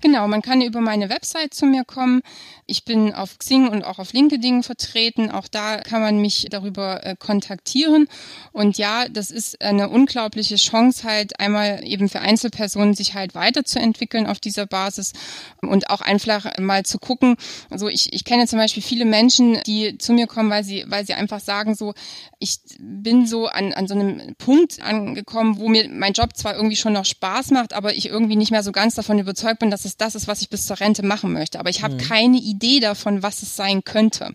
Genau, 0.01 0.27
man 0.27 0.41
kann 0.41 0.62
über 0.62 0.82
meine 0.82 1.10
Website 1.10 1.53
zu 1.53 1.65
mir 1.65 1.84
kommen. 1.84 2.22
Ich 2.65 2.84
bin 2.84 3.13
auf 3.13 3.38
Xing 3.39 3.70
und 3.70 3.84
auch 3.84 4.00
auf 4.00 4.13
LinkedIn 4.13 4.63
vertreten. 4.63 5.32
Auch 5.32 5.48
da 5.48 5.77
kann 5.77 6.01
man 6.01 6.20
mich 6.20 6.48
darüber 6.50 7.06
äh, 7.06 7.15
kontaktieren. 7.17 8.08
Und 8.51 8.77
ja, 8.77 9.08
das 9.08 9.32
ist 9.32 9.62
eine 9.62 9.89
unglaubliche 9.89 10.56
Chance 10.56 11.03
halt 11.03 11.39
einmal 11.39 11.82
eben 11.86 12.10
für 12.10 12.20
Einzelpersonen 12.20 12.94
sich 12.94 13.13
halt 13.13 13.36
weiterzuentwickeln 13.36 14.27
auf 14.27 14.39
dieser 14.39 14.65
Basis 14.65 15.13
und 15.62 15.89
auch 15.89 16.01
einfach 16.01 16.58
mal 16.60 16.84
zu 16.86 17.00
gucken. 17.00 17.38
Also 17.70 17.88
ich, 17.88 18.13
ich 18.13 18.25
kenne 18.25 18.48
zum 18.48 18.60
Beispiel 18.60 18.84
viele 18.84 19.06
Menschen, 19.06 19.60
die 19.65 19.98
zu 19.98 20.13
mir 20.13 20.27
kommen, 20.27 20.50
weil 20.50 20.63
sie, 20.63 20.84
weil 20.88 21.06
sie 21.06 21.13
einfach 21.13 21.39
sagen 21.39 21.75
so, 21.75 21.94
ich 22.39 22.60
bin 22.79 23.25
so 23.25 23.48
an, 23.48 23.74
an 23.74 23.88
so 23.88 23.96
einem 23.96 24.36
Punkt 24.36 24.82
angekommen, 24.82 25.58
wo 25.58 25.70
mir 25.70 25.89
mein 25.89 26.13
Job 26.13 26.36
zwar 26.36 26.56
irgendwie 26.56 26.75
schon 26.75 26.94
noch 26.94 27.06
Spaß 27.06 27.51
macht, 27.51 27.74
aber 27.74 27.94
ich 27.94 28.08
irgendwie 28.08 28.36
nicht 28.36 28.51
mehr 28.51 28.63
so 28.63 28.72
ganz 28.72 28.96
davon 28.96 29.20
überzeugt 29.20 29.60
bin, 29.60 29.72
dass 29.77 29.86
es 29.86 29.98
das 29.98 30.15
ist, 30.15 30.27
was 30.27 30.41
ich 30.41 30.50
bis 30.50 30.65
zur 30.65 30.79
Rente 30.79 31.05
machen 31.05 31.34
möchte. 31.34 31.60
Aber 31.60 31.69
ich 31.69 31.84
habe 31.84 31.93
mhm. 31.93 32.00
keine 32.00 32.38
Idee 32.38 32.79
davon, 32.79 33.22
was 33.22 33.43
es 33.43 33.55
sein 33.55 33.84
könnte. 33.84 34.31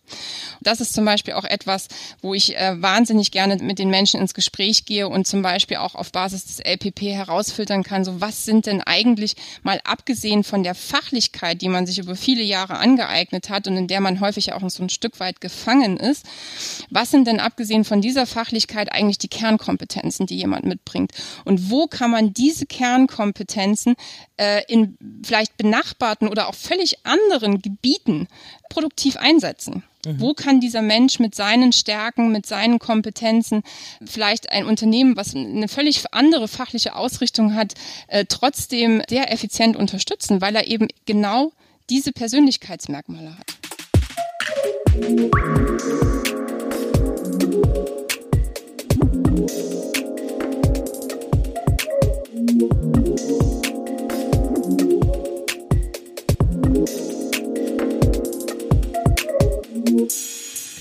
Das 0.60 0.80
ist 0.80 0.92
zum 0.92 1.04
Beispiel 1.04 1.34
auch 1.34 1.44
etwas, 1.44 1.88
wo 2.20 2.32
ich 2.32 2.56
äh, 2.56 2.80
wahnsinnig 2.80 3.32
gerne 3.32 3.56
mit 3.56 3.80
den 3.80 3.90
Menschen 3.90 4.20
ins 4.20 4.34
Gespräch 4.34 4.84
gehe 4.84 5.08
und 5.08 5.26
zum 5.26 5.42
Beispiel 5.42 5.78
auch 5.78 5.96
auf 5.96 6.12
Basis 6.12 6.44
des 6.44 6.60
LPP 6.60 7.12
herausfiltern 7.12 7.82
kann, 7.82 8.04
so 8.04 8.20
was 8.20 8.44
sind 8.44 8.66
denn 8.66 8.82
eigentlich 8.82 9.34
mal 9.62 9.80
abgesehen 9.82 10.44
von 10.44 10.62
der 10.62 10.76
Fachlichkeit, 10.76 11.60
die 11.60 11.68
man 11.68 11.86
sich 11.86 11.98
über 11.98 12.14
viele 12.14 12.42
Jahre 12.44 12.76
angeeignet 12.76 13.50
hat 13.50 13.66
und 13.66 13.76
in 13.76 13.88
der 13.88 14.00
man 14.00 14.20
häufig 14.20 14.52
auch 14.52 14.62
so 14.70 14.82
ein 14.82 14.90
Stück 14.90 15.18
weit 15.18 15.40
gefangen 15.40 15.96
ist, 15.96 16.24
was 16.88 17.10
sind 17.10 17.26
denn 17.26 17.40
abgesehen 17.40 17.84
von 17.84 18.00
dieser 18.00 18.26
Fachlichkeit 18.26 18.92
eigentlich 18.92 19.18
die 19.18 19.28
Kernkompetenzen, 19.28 20.26
die 20.26 20.36
jemand 20.36 20.64
mitbringt? 20.66 21.10
Und 21.44 21.68
wo 21.68 21.88
kann 21.88 22.12
man 22.12 22.32
diese 22.32 22.66
Kernkompetenzen 22.66 23.96
äh, 24.36 24.62
in 24.68 24.96
vielleicht 25.32 25.56
benachbarten 25.56 26.28
oder 26.28 26.46
auch 26.46 26.54
völlig 26.54 27.06
anderen 27.06 27.62
Gebieten 27.62 28.28
produktiv 28.68 29.16
einsetzen. 29.16 29.82
Mhm. 30.04 30.20
Wo 30.20 30.34
kann 30.34 30.60
dieser 30.60 30.82
Mensch 30.82 31.20
mit 31.20 31.34
seinen 31.34 31.72
Stärken, 31.72 32.32
mit 32.32 32.44
seinen 32.44 32.78
Kompetenzen 32.78 33.62
vielleicht 34.04 34.50
ein 34.50 34.66
Unternehmen, 34.66 35.16
was 35.16 35.34
eine 35.34 35.68
völlig 35.68 36.04
andere 36.12 36.48
fachliche 36.48 36.94
Ausrichtung 36.94 37.54
hat, 37.54 37.72
äh, 38.08 38.26
trotzdem 38.28 39.02
sehr 39.08 39.32
effizient 39.32 39.74
unterstützen, 39.74 40.42
weil 40.42 40.54
er 40.54 40.66
eben 40.66 40.88
genau 41.06 41.52
diese 41.88 42.12
Persönlichkeitsmerkmale 42.12 43.38
hat. 43.38 43.46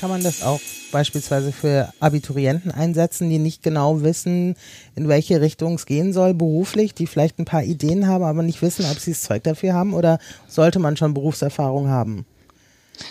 Kann 0.01 0.09
man 0.09 0.23
das 0.23 0.41
auch 0.41 0.59
beispielsweise 0.91 1.51
für 1.51 1.93
Abiturienten 1.99 2.71
einsetzen, 2.71 3.29
die 3.29 3.37
nicht 3.37 3.61
genau 3.61 4.01
wissen, 4.01 4.55
in 4.95 5.07
welche 5.07 5.41
Richtung 5.41 5.75
es 5.75 5.85
gehen 5.85 6.11
soll 6.11 6.33
beruflich, 6.33 6.95
die 6.95 7.05
vielleicht 7.05 7.37
ein 7.37 7.45
paar 7.45 7.61
Ideen 7.61 8.07
haben, 8.07 8.23
aber 8.23 8.41
nicht 8.41 8.63
wissen, 8.63 8.83
ob 8.91 8.97
sie 8.97 9.11
das 9.11 9.21
Zeug 9.21 9.43
dafür 9.43 9.75
haben 9.75 9.93
oder 9.93 10.17
sollte 10.47 10.79
man 10.79 10.97
schon 10.97 11.13
Berufserfahrung 11.13 11.89
haben? 11.89 12.25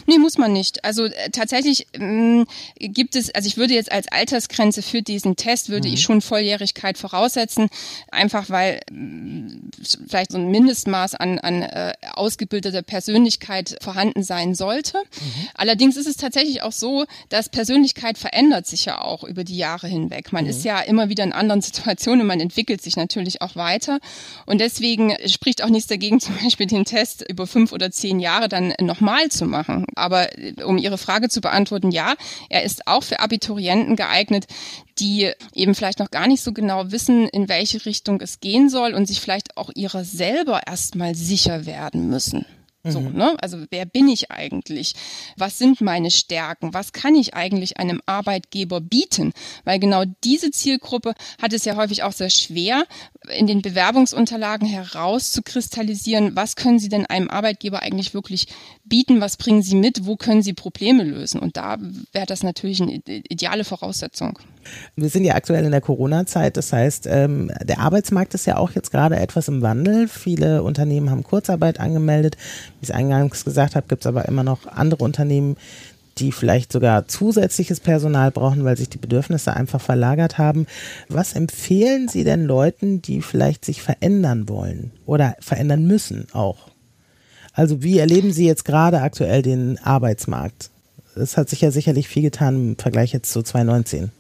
Nee, 0.07 0.19
muss 0.19 0.39
man 0.39 0.53
nicht. 0.53 0.85
Also 0.85 1.05
äh, 1.05 1.31
tatsächlich 1.31 1.87
ähm, 1.93 2.47
gibt 2.79 3.17
es, 3.17 3.35
also 3.35 3.47
ich 3.47 3.57
würde 3.57 3.75
jetzt 3.75 3.93
als 3.93 4.09
Altersgrenze 4.09 4.83
für 4.83 5.03
diesen 5.03 5.37
Test, 5.37 5.69
würde 5.69 5.89
mhm. 5.89 5.95
ich 5.95 6.03
schon 6.03 6.23
Volljährigkeit 6.23 6.97
voraussetzen, 6.97 7.69
einfach 8.11 8.49
weil 8.49 8.81
äh, 8.91 9.93
vielleicht 10.09 10.33
so 10.33 10.39
ein 10.39 10.51
Mindestmaß 10.51 11.15
an, 11.17 11.39
an 11.39 11.63
äh, 11.63 11.93
ausgebildeter 12.13 12.83
Persönlichkeit 12.83 13.77
vorhanden 13.83 14.23
sein 14.23 14.55
sollte. 14.55 14.99
Mhm. 14.99 15.49
Allerdings 15.55 15.97
ist 15.97 16.07
es 16.07 16.17
tatsächlich 16.17 16.63
auch 16.63 16.73
so, 16.73 17.05
dass 17.29 17.49
Persönlichkeit 17.49 18.17
verändert 18.17 18.67
sich 18.67 18.87
ja 18.87 19.01
auch 19.03 19.25
über 19.25 19.45
die 19.45 19.57
Jahre 19.57 19.89
hinweg. 19.89 20.33
Man 20.33 20.45
mhm. 20.45 20.51
ist 20.51 20.65
ja 20.65 20.81
immer 20.81 21.09
wieder 21.09 21.25
in 21.25 21.33
anderen 21.33 21.61
Situationen 21.71 22.31
man 22.31 22.41
entwickelt 22.41 22.81
sich 22.81 22.97
natürlich 22.97 23.43
auch 23.43 23.57
weiter. 23.57 23.99
Und 24.47 24.61
deswegen 24.61 25.17
spricht 25.27 25.65
auch 25.65 25.69
nichts 25.69 25.89
dagegen, 25.89 26.21
zum 26.21 26.37
Beispiel 26.37 26.67
den 26.67 26.85
Test 26.85 27.29
über 27.29 27.47
fünf 27.47 27.73
oder 27.73 27.91
zehn 27.91 28.21
Jahre 28.21 28.49
dann 28.49 28.73
nochmal 28.81 29.29
zu 29.31 29.47
machen. 29.47 29.80
Aber 29.95 30.37
äh, 30.39 30.63
um 30.63 30.79
Ihre 30.79 30.99
Frage 30.99 31.29
zu 31.29 31.41
beantworten, 31.41 31.91
ja, 31.91 32.15
er 32.49 32.63
ist 32.63 32.87
auch 32.87 33.03
für 33.03 33.21
Abiturienten 33.21 33.97
geeignet, 33.97 34.47
die 34.99 35.31
eben 35.55 35.75
vielleicht 35.75 35.99
noch 35.99 36.11
gar 36.11 36.27
nicht 36.27 36.43
so 36.43 36.53
genau 36.53 36.91
wissen, 36.91 37.29
in 37.29 37.49
welche 37.49 37.85
Richtung 37.87 38.21
es 38.21 38.41
gehen 38.41 38.69
soll 38.69 38.95
und 38.95 39.07
sich 39.07 39.21
vielleicht 39.21 39.57
auch 39.57 39.71
ihrer 39.75 40.05
selber 40.05 40.63
erstmal 40.67 41.15
sicher 41.15 41.67
werden 41.67 42.09
müssen. 42.09 42.47
So, 42.83 43.01
mhm. 43.01 43.17
ne? 43.17 43.37
Also 43.41 43.59
wer 43.71 43.85
bin 43.85 44.09
ich 44.09 44.31
eigentlich? 44.31 44.95
Was 45.37 45.59
sind 45.59 45.83
meine 45.83 46.11
Stärken? 46.11 46.73
Was 46.73 46.93
kann 46.93 47.15
ich 47.15 47.35
eigentlich 47.35 47.77
einem 47.77 48.01
Arbeitgeber 48.07 48.81
bieten? 48.81 49.33
Weil 49.65 49.79
genau 49.79 50.05
diese 50.25 50.51
Zielgruppe 50.51 51.15
hat 51.43 51.53
es 51.53 51.67
ja 51.67 51.77
häufig 51.77 52.03
auch 52.03 52.13
sehr 52.13 52.31
schwer, 52.31 52.85
in 53.37 53.47
den 53.47 53.61
Bewerbungsunterlagen 53.61 54.67
herauszukristallisieren, 54.67 56.37
was 56.37 56.57
können 56.57 56.79
sie 56.79 56.89
denn 56.89 57.05
einem 57.05 57.29
Arbeitgeber 57.29 57.83
eigentlich 57.83 58.15
wirklich 58.15 58.47
bieten, 58.85 59.21
was 59.21 59.37
bringen 59.37 59.63
sie 59.63 59.77
mit, 59.77 60.07
wo 60.07 60.17
können 60.17 60.43
sie 60.43 60.55
Probleme 60.55 61.05
lösen. 61.05 61.39
Und 61.39 61.59
da 61.59 61.77
wäre 62.13 62.27
das 62.27 62.43
natürlich 62.43 62.81
eine 62.81 63.03
ideale 63.07 63.65
Voraussetzung. 63.65 64.39
Wir 64.97 65.09
sind 65.09 65.25
ja 65.25 65.35
aktuell 65.35 65.65
in 65.65 65.71
der 65.71 65.81
Corona-Zeit, 65.81 66.57
das 66.57 66.73
heißt, 66.73 67.07
ähm, 67.09 67.51
der 67.63 67.81
Arbeitsmarkt 67.81 68.35
ist 68.35 68.47
ja 68.47 68.57
auch 68.57 68.73
jetzt 68.73 68.91
gerade 68.91 69.17
etwas 69.17 69.49
im 69.49 69.63
Wandel. 69.63 70.09
Viele 70.09 70.63
Unternehmen 70.63 71.11
haben 71.11 71.23
Kurzarbeit 71.23 71.81
angemeldet. 71.81 72.37
Wie 72.81 72.83
ich 72.83 72.91
es 72.91 72.95
eingangs 72.95 73.45
gesagt 73.45 73.77
habe, 73.77 73.87
gibt 73.89 74.03
es 74.03 74.07
aber 74.07 74.27
immer 74.27 74.45
noch 74.45 74.67
andere 74.67 75.05
Unternehmen, 75.05 75.57
die 76.19 76.33
vielleicht 76.33 76.73
sogar 76.73 77.09
zusätzliches 77.09 77.81
Personal 77.81 78.31
brauchen, 78.31 78.65
weil 78.65 78.77
sich 78.77 78.89
die 78.89 78.99
Bedürfnisse 78.99 79.55
einfach 79.55 79.81
verlagert 79.81 80.39
haben. 80.39 80.67
Was 81.09 81.35
empfehlen 81.35 82.09
Sie 82.09 82.25
denn 82.25 82.45
Leuten, 82.45 83.01
die 83.03 83.23
vielleicht 83.23 83.65
sich 83.65 83.83
verändern 83.83 84.49
wollen 84.49 84.93
oder 85.07 85.37
verändern 85.41 85.87
müssen 85.87 86.27
auch? 86.33 86.69
Also 87.53 87.83
wie 87.83 87.99
erleben 87.99 88.33
Sie 88.33 88.47
jetzt 88.47 88.65
gerade 88.65 89.01
aktuell 89.01 89.43
den 89.43 89.79
Arbeitsmarkt? 89.79 90.71
Es 91.17 91.37
hat 91.37 91.49
sich 91.49 91.61
ja 91.61 91.71
sicherlich 91.71 92.09
viel 92.09 92.23
getan 92.23 92.55
im 92.55 92.77
Vergleich 92.77 93.13
jetzt 93.13 93.33
zu 93.33 93.43
2019. 93.43 94.13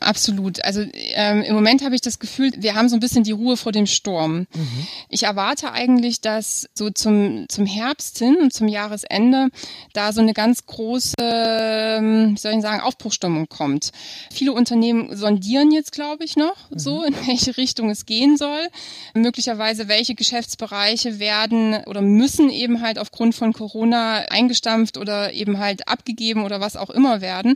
Absolut. 0.00 0.64
Also 0.64 0.84
ähm, 0.92 1.42
im 1.42 1.54
Moment 1.54 1.82
habe 1.84 1.94
ich 1.94 2.00
das 2.00 2.18
Gefühl, 2.18 2.52
wir 2.56 2.74
haben 2.74 2.88
so 2.88 2.96
ein 2.96 3.00
bisschen 3.00 3.24
die 3.24 3.32
Ruhe 3.32 3.56
vor 3.56 3.72
dem 3.72 3.86
Sturm. 3.86 4.46
Mhm. 4.54 4.86
Ich 5.08 5.24
erwarte 5.24 5.72
eigentlich, 5.72 6.20
dass 6.20 6.68
so 6.74 6.90
zum, 6.90 7.46
zum 7.48 7.66
Herbst 7.66 8.18
hin 8.18 8.36
und 8.40 8.52
zum 8.52 8.68
Jahresende 8.68 9.48
da 9.92 10.12
so 10.12 10.20
eine 10.20 10.34
ganz 10.34 10.66
große, 10.66 11.14
ähm, 11.18 12.34
wie 12.34 12.38
soll 12.38 12.52
ich 12.52 12.62
sagen, 12.62 12.80
Aufbruchstimmung 12.80 13.48
kommt. 13.48 13.92
Viele 14.30 14.52
Unternehmen 14.52 15.16
sondieren 15.16 15.70
jetzt, 15.70 15.92
glaube 15.92 16.24
ich, 16.24 16.36
noch 16.36 16.70
mhm. 16.70 16.78
so, 16.78 17.02
in 17.02 17.14
welche 17.26 17.56
Richtung 17.56 17.90
es 17.90 18.06
gehen 18.06 18.36
soll. 18.36 18.68
Möglicherweise 19.14 19.88
welche 19.88 20.14
Geschäftsbereiche 20.14 21.18
werden 21.18 21.76
oder 21.86 22.00
müssen 22.00 22.50
eben 22.50 22.82
halt 22.82 22.98
aufgrund 22.98 23.34
von 23.34 23.52
Corona 23.52 24.16
eingestampft 24.28 24.98
oder 24.98 25.32
eben 25.32 25.58
halt 25.58 25.88
abgegeben 25.88 26.44
oder 26.44 26.60
was 26.60 26.76
auch 26.76 26.90
immer 26.90 27.20
werden. 27.20 27.54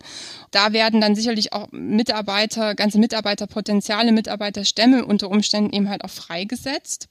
Da 0.50 0.72
werden 0.72 1.00
dann 1.00 1.14
sicherlich 1.14 1.52
auch 1.52 1.68
Mitarbeiter, 1.70 2.74
ganze 2.74 2.98
Mitarbeiterpotenziale, 2.98 4.12
Mitarbeiterstämme 4.12 5.04
unter 5.04 5.30
Umständen 5.30 5.72
eben 5.72 5.88
halt 5.88 6.04
auch 6.04 6.10
freigesetzt. 6.10 7.08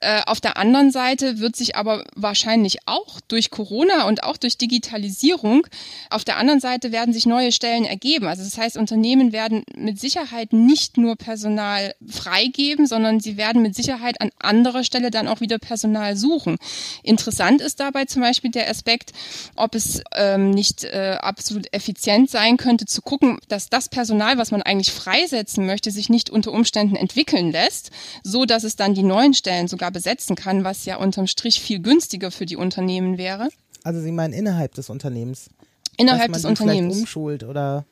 Äh, 0.00 0.22
auf 0.26 0.40
der 0.40 0.56
anderen 0.56 0.90
Seite 0.90 1.38
wird 1.38 1.54
sich 1.54 1.76
aber 1.76 2.04
wahrscheinlich 2.16 2.78
auch 2.86 3.20
durch 3.28 3.50
Corona 3.50 4.08
und 4.08 4.24
auch 4.24 4.36
durch 4.36 4.58
Digitalisierung, 4.58 5.66
auf 6.10 6.24
der 6.24 6.36
anderen 6.36 6.58
Seite 6.58 6.90
werden 6.90 7.14
sich 7.14 7.26
neue 7.26 7.52
Stellen 7.52 7.84
ergeben. 7.84 8.26
Also 8.26 8.42
das 8.42 8.58
heißt, 8.58 8.76
Unternehmen 8.76 9.32
werden 9.32 9.64
mit 9.76 10.00
Sicherheit 10.00 10.52
nicht 10.52 10.96
nur 10.96 11.14
Personal 11.14 11.94
freigeben, 12.08 12.86
sondern 12.86 13.20
sie 13.20 13.36
werden 13.36 13.62
mit 13.62 13.76
Sicherheit 13.76 14.20
an 14.20 14.30
anderer 14.40 14.82
Stelle 14.82 15.12
dann 15.12 15.28
auch 15.28 15.40
wieder 15.40 15.58
Personal 15.58 16.16
suchen. 16.16 16.56
Interessant 17.04 17.60
ist 17.60 17.78
dabei 17.78 18.06
zum 18.06 18.22
Beispiel 18.22 18.50
der 18.50 18.68
Aspekt, 18.68 19.12
ob 19.54 19.76
es 19.76 20.02
ähm, 20.16 20.50
nicht 20.50 20.82
äh, 20.84 21.18
absolut 21.20 21.72
effizient 21.72 22.30
sein 22.30 22.56
könnte, 22.56 22.86
zu 22.86 23.00
gucken, 23.00 23.38
dass 23.48 23.68
das 23.68 23.88
Personal, 23.88 24.38
was 24.38 24.50
man 24.50 24.62
eigentlich 24.62 24.90
freisetzen 24.90 25.66
möchte, 25.66 25.92
sich 25.92 26.08
nicht 26.08 26.30
unter 26.30 26.50
Umständen 26.50 26.96
entwickeln 26.96 27.52
lässt, 27.52 27.92
so 28.24 28.44
dass 28.44 28.64
es 28.64 28.74
dann 28.74 28.94
die 28.94 29.04
neuen 29.04 29.34
Stellen 29.34 29.51
Stellen 29.52 29.68
sogar 29.68 29.90
besetzen 29.90 30.34
kann, 30.34 30.64
was 30.64 30.86
ja 30.86 30.96
unterm 30.96 31.26
Strich 31.26 31.60
viel 31.60 31.80
günstiger 31.80 32.30
für 32.30 32.46
die 32.46 32.56
Unternehmen 32.56 33.18
wäre. 33.18 33.50
Also 33.84 34.00
Sie 34.00 34.12
meinen 34.12 34.32
innerhalb 34.32 34.74
des 34.74 34.88
Unternehmens? 34.88 35.50
Innerhalb 35.98 36.32
des 36.32 36.44
Unternehmens. 36.46 36.96
umschult 36.96 37.44
oder? 37.44 37.84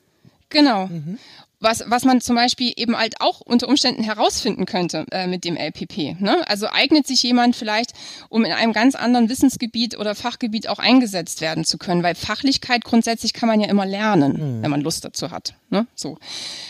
Genau. 0.49 0.87
Mhm. 0.87 1.18
Was, 1.61 1.85
was 1.87 2.05
man 2.05 2.20
zum 2.20 2.37
Beispiel 2.37 2.73
eben 2.77 2.96
halt 2.96 3.20
auch 3.20 3.40
unter 3.40 3.68
Umständen 3.68 4.03
herausfinden 4.03 4.64
könnte 4.64 5.07
äh, 5.11 5.27
mit 5.27 5.44
dem 5.44 5.57
LPP. 5.57 6.16
Ne? 6.18 6.42
Also 6.49 6.68
eignet 6.68 7.07
sich 7.07 7.23
jemand 7.23 7.55
vielleicht, 7.55 7.92
um 8.31 8.44
in 8.44 8.53
einem 8.53 8.73
ganz 8.73 8.94
anderen 8.94 9.29
Wissensgebiet 9.29 9.99
oder 9.99 10.14
Fachgebiet 10.14 10.68
auch 10.68 10.79
eingesetzt 10.79 11.42
werden 11.42 11.64
zu 11.64 11.77
können, 11.77 12.03
weil 12.03 12.14
Fachlichkeit 12.14 12.85
grundsätzlich 12.85 13.35
kann 13.35 13.49
man 13.49 13.61
ja 13.61 13.68
immer 13.68 13.85
lernen, 13.85 14.59
mhm. 14.59 14.62
wenn 14.62 14.70
man 14.70 14.81
Lust 14.81 15.05
dazu 15.05 15.31
hat. 15.31 15.55
Ne? 15.68 15.87
So. 15.94 16.18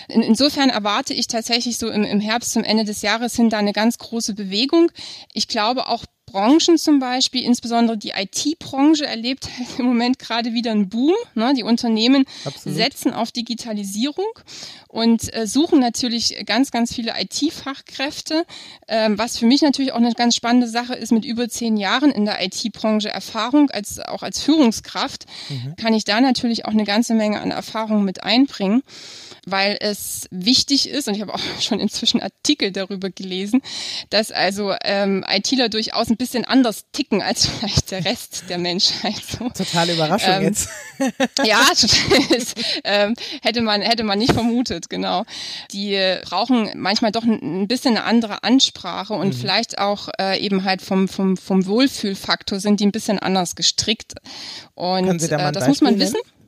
In, 0.08 0.22
insofern 0.22 0.70
erwarte 0.70 1.14
ich 1.14 1.28
tatsächlich 1.28 1.78
so 1.78 1.88
im, 1.88 2.02
im 2.02 2.20
Herbst 2.20 2.52
zum 2.52 2.64
Ende 2.64 2.84
des 2.84 3.02
Jahres 3.02 3.36
hin 3.36 3.48
da 3.48 3.58
eine 3.58 3.72
ganz 3.72 3.98
große 3.98 4.34
Bewegung. 4.34 4.90
Ich 5.32 5.48
glaube 5.48 5.86
auch 5.86 6.04
Branchen 6.30 6.78
zum 6.78 7.00
Beispiel, 7.00 7.42
insbesondere 7.42 7.98
die 7.98 8.10
IT-Branche 8.10 9.06
erlebt 9.06 9.48
im 9.78 9.86
Moment 9.86 10.18
gerade 10.18 10.52
wieder 10.52 10.70
einen 10.70 10.88
Boom. 10.88 11.14
Ne? 11.34 11.54
Die 11.56 11.62
Unternehmen 11.62 12.24
Absolut. 12.44 12.78
setzen 12.78 13.12
auf 13.12 13.32
Digitalisierung 13.32 14.28
und 14.88 15.34
äh, 15.34 15.46
suchen 15.46 15.80
natürlich 15.80 16.44
ganz, 16.46 16.70
ganz 16.70 16.94
viele 16.94 17.14
IT-Fachkräfte, 17.18 18.44
ähm, 18.88 19.18
was 19.18 19.38
für 19.38 19.46
mich 19.46 19.62
natürlich 19.62 19.92
auch 19.92 19.96
eine 19.96 20.12
ganz 20.12 20.36
spannende 20.36 20.68
Sache 20.68 20.94
ist. 20.94 21.10
Mit 21.12 21.24
über 21.24 21.48
zehn 21.48 21.76
Jahren 21.76 22.10
in 22.12 22.24
der 22.24 22.44
IT-Branche 22.44 23.08
Erfahrung, 23.08 23.70
als 23.70 23.98
auch 23.98 24.22
als 24.22 24.40
Führungskraft, 24.40 25.26
mhm. 25.48 25.74
kann 25.76 25.94
ich 25.94 26.04
da 26.04 26.20
natürlich 26.20 26.64
auch 26.64 26.72
eine 26.72 26.84
ganze 26.84 27.14
Menge 27.14 27.40
an 27.40 27.50
Erfahrung 27.50 28.04
mit 28.04 28.22
einbringen 28.22 28.82
weil 29.50 29.76
es 29.80 30.26
wichtig 30.30 30.88
ist, 30.88 31.08
und 31.08 31.14
ich 31.14 31.20
habe 31.20 31.34
auch 31.34 31.40
schon 31.60 31.80
inzwischen 31.80 32.20
Artikel 32.20 32.72
darüber 32.72 33.10
gelesen, 33.10 33.62
dass 34.10 34.30
also 34.30 34.74
ähm, 34.82 35.24
ITler 35.28 35.68
durchaus 35.68 36.08
ein 36.08 36.16
bisschen 36.16 36.44
anders 36.44 36.84
ticken 36.92 37.22
als 37.22 37.46
vielleicht 37.60 37.90
der 37.90 38.04
Rest 38.04 38.44
der 38.48 38.58
Menschheit. 38.58 39.22
So. 39.38 39.48
Totale 39.48 39.94
Überraschung 39.94 40.34
ähm, 40.34 40.42
jetzt. 40.42 40.68
ja, 41.44 41.60
ist, 41.72 42.54
ähm, 42.84 43.14
hätte 43.42 43.62
man 43.62 43.82
hätte 43.82 44.04
man 44.04 44.18
nicht 44.18 44.32
vermutet, 44.32 44.90
genau. 44.90 45.24
Die 45.72 45.98
brauchen 46.24 46.70
manchmal 46.76 47.12
doch 47.12 47.24
ein, 47.24 47.68
bisschen 47.68 47.96
eine 47.96 48.04
andere 48.04 48.42
Ansprache 48.42 49.14
und 49.14 49.28
mhm. 49.28 49.32
vielleicht 49.32 49.78
auch 49.78 50.08
äh, 50.20 50.38
eben 50.38 50.64
halt 50.64 50.82
vom 50.82 51.08
vom 51.08 51.36
vom 51.36 51.66
Wohlfühlfaktor 51.66 52.60
sind 52.60 52.80
die 52.80 52.86
ein 52.86 52.92
bisschen 52.92 53.18
anders 53.18 53.56
gestrickt. 53.56 54.14
Und 54.74 55.22
äh, 55.22 55.52
das 55.52 55.68
muss 55.68 55.80
man 55.80 55.98
wissen. 55.98 56.14
Nennen? 56.14 56.39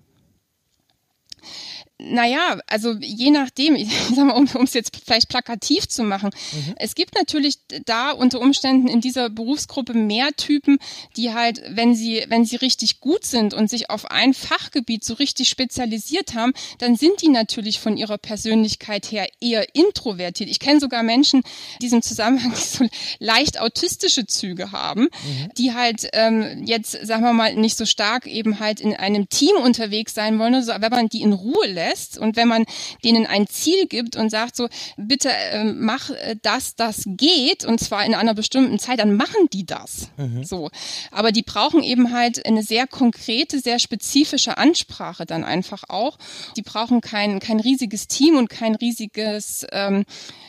Naja, 2.05 2.59
also 2.67 2.95
je 3.01 3.31
nachdem, 3.31 3.75
ich 3.77 3.89
sag 4.15 4.27
mal, 4.27 4.35
um 4.35 4.65
es 4.65 4.75
jetzt 4.75 4.97
vielleicht 5.05 5.29
plakativ 5.29 5.89
zu 5.89 6.03
machen, 6.03 6.31
mhm. 6.53 6.75
es 6.77 6.95
gibt 6.95 7.15
natürlich 7.15 7.57
da 7.85 8.11
unter 8.11 8.41
Umständen 8.41 8.89
in 8.89 9.01
dieser 9.01 9.31
Berufsgruppe 9.31 9.95
mehr 9.95 10.31
Typen, 10.37 10.79
die 11.17 11.33
halt, 11.33 11.63
wenn 11.69 11.95
sie, 11.95 12.25
wenn 12.29 12.45
sie 12.45 12.57
richtig 12.57 13.01
gut 13.01 13.25
sind 13.25 13.55
und 13.55 13.71
sich 13.71 13.91
auf 13.91 14.11
ein 14.11 14.35
Fachgebiet 14.35 15.05
so 15.05 15.15
richtig 15.15 15.49
spezialisiert 15.49 16.35
haben, 16.35 16.53
dann 16.79 16.97
sind 16.97 17.23
die 17.23 17.29
natürlich 17.29 17.79
von 17.79 17.97
ihrer 17.97 18.19
Persönlichkeit 18.19 19.11
her 19.11 19.29
eher 19.41 19.75
introvertiert. 19.75 20.51
Ich 20.51 20.59
kenne 20.59 20.81
sogar 20.81 21.03
Menschen 21.03 21.41
in 21.41 21.79
diesem 21.83 22.03
Zusammenhang, 22.03 22.53
die 22.53 22.61
so 22.79 22.87
leicht 23.19 23.61
autistische 23.61 24.27
Züge 24.27 24.73
haben, 24.73 25.03
mhm. 25.03 25.49
die 25.57 25.73
halt 25.73 26.09
ähm, 26.13 26.63
jetzt, 26.65 26.93
sagen 27.07 27.23
wir 27.23 27.33
mal, 27.33 27.55
nicht 27.55 27.77
so 27.77 27.87
stark 27.87 28.27
eben 28.27 28.59
halt 28.61 28.81
in 28.81 28.95
einem 28.95 29.29
Team 29.29 29.57
unterwegs 29.57 30.15
sein 30.15 30.39
wollen, 30.39 30.55
also 30.55 30.73
wenn 30.79 30.91
man 30.91 31.09
die 31.09 31.23
in 31.23 31.33
Ruhe 31.33 31.67
lässt, 31.67 31.92
lässt 31.93 32.19
und 32.19 32.37
wenn 32.37 32.49
man 32.49 32.65
denen 33.05 33.27
ein 33.27 33.47
Ziel 33.47 33.87
gibt 33.87 34.17
und 34.17 34.31
sagt 34.31 34.57
so, 34.57 34.69
bitte 34.97 35.31
äh, 35.31 35.65
mach 35.65 36.11
äh, 36.11 36.37
das, 36.43 36.75
das 36.77 37.03
geht 37.07 37.65
und 37.65 37.81
zwar 37.81 38.05
in 38.05 38.15
einer 38.15 38.35
bestimmten 38.35 38.79
Zeit, 38.79 38.99
dann 38.99 39.17
machen 39.17 39.49
die 39.53 39.65
das. 39.65 40.09
Mhm. 40.17 40.45
So. 40.45 40.71
Aber 41.11 41.33
die 41.33 41.43
brauchen 41.43 41.83
eben 41.83 42.13
halt 42.13 42.45
eine 42.47 42.63
sehr 42.63 42.87
konkrete, 42.87 43.61
sehr 43.61 43.79
spezifische 43.79 44.59
Ansprache 44.59 45.27
dann 45.27 45.45
einfach 45.45 45.85
auch. 45.89 46.19
Die 46.57 46.63
brauchen 46.63 47.01
kein, 47.01 47.41
kein 47.41 47.61
riesiges 47.61 48.09
Team 48.09 48.37
und 48.37 48.49
kein 48.49 48.75
riesiges, 48.75 49.67
ähm, 49.73 50.05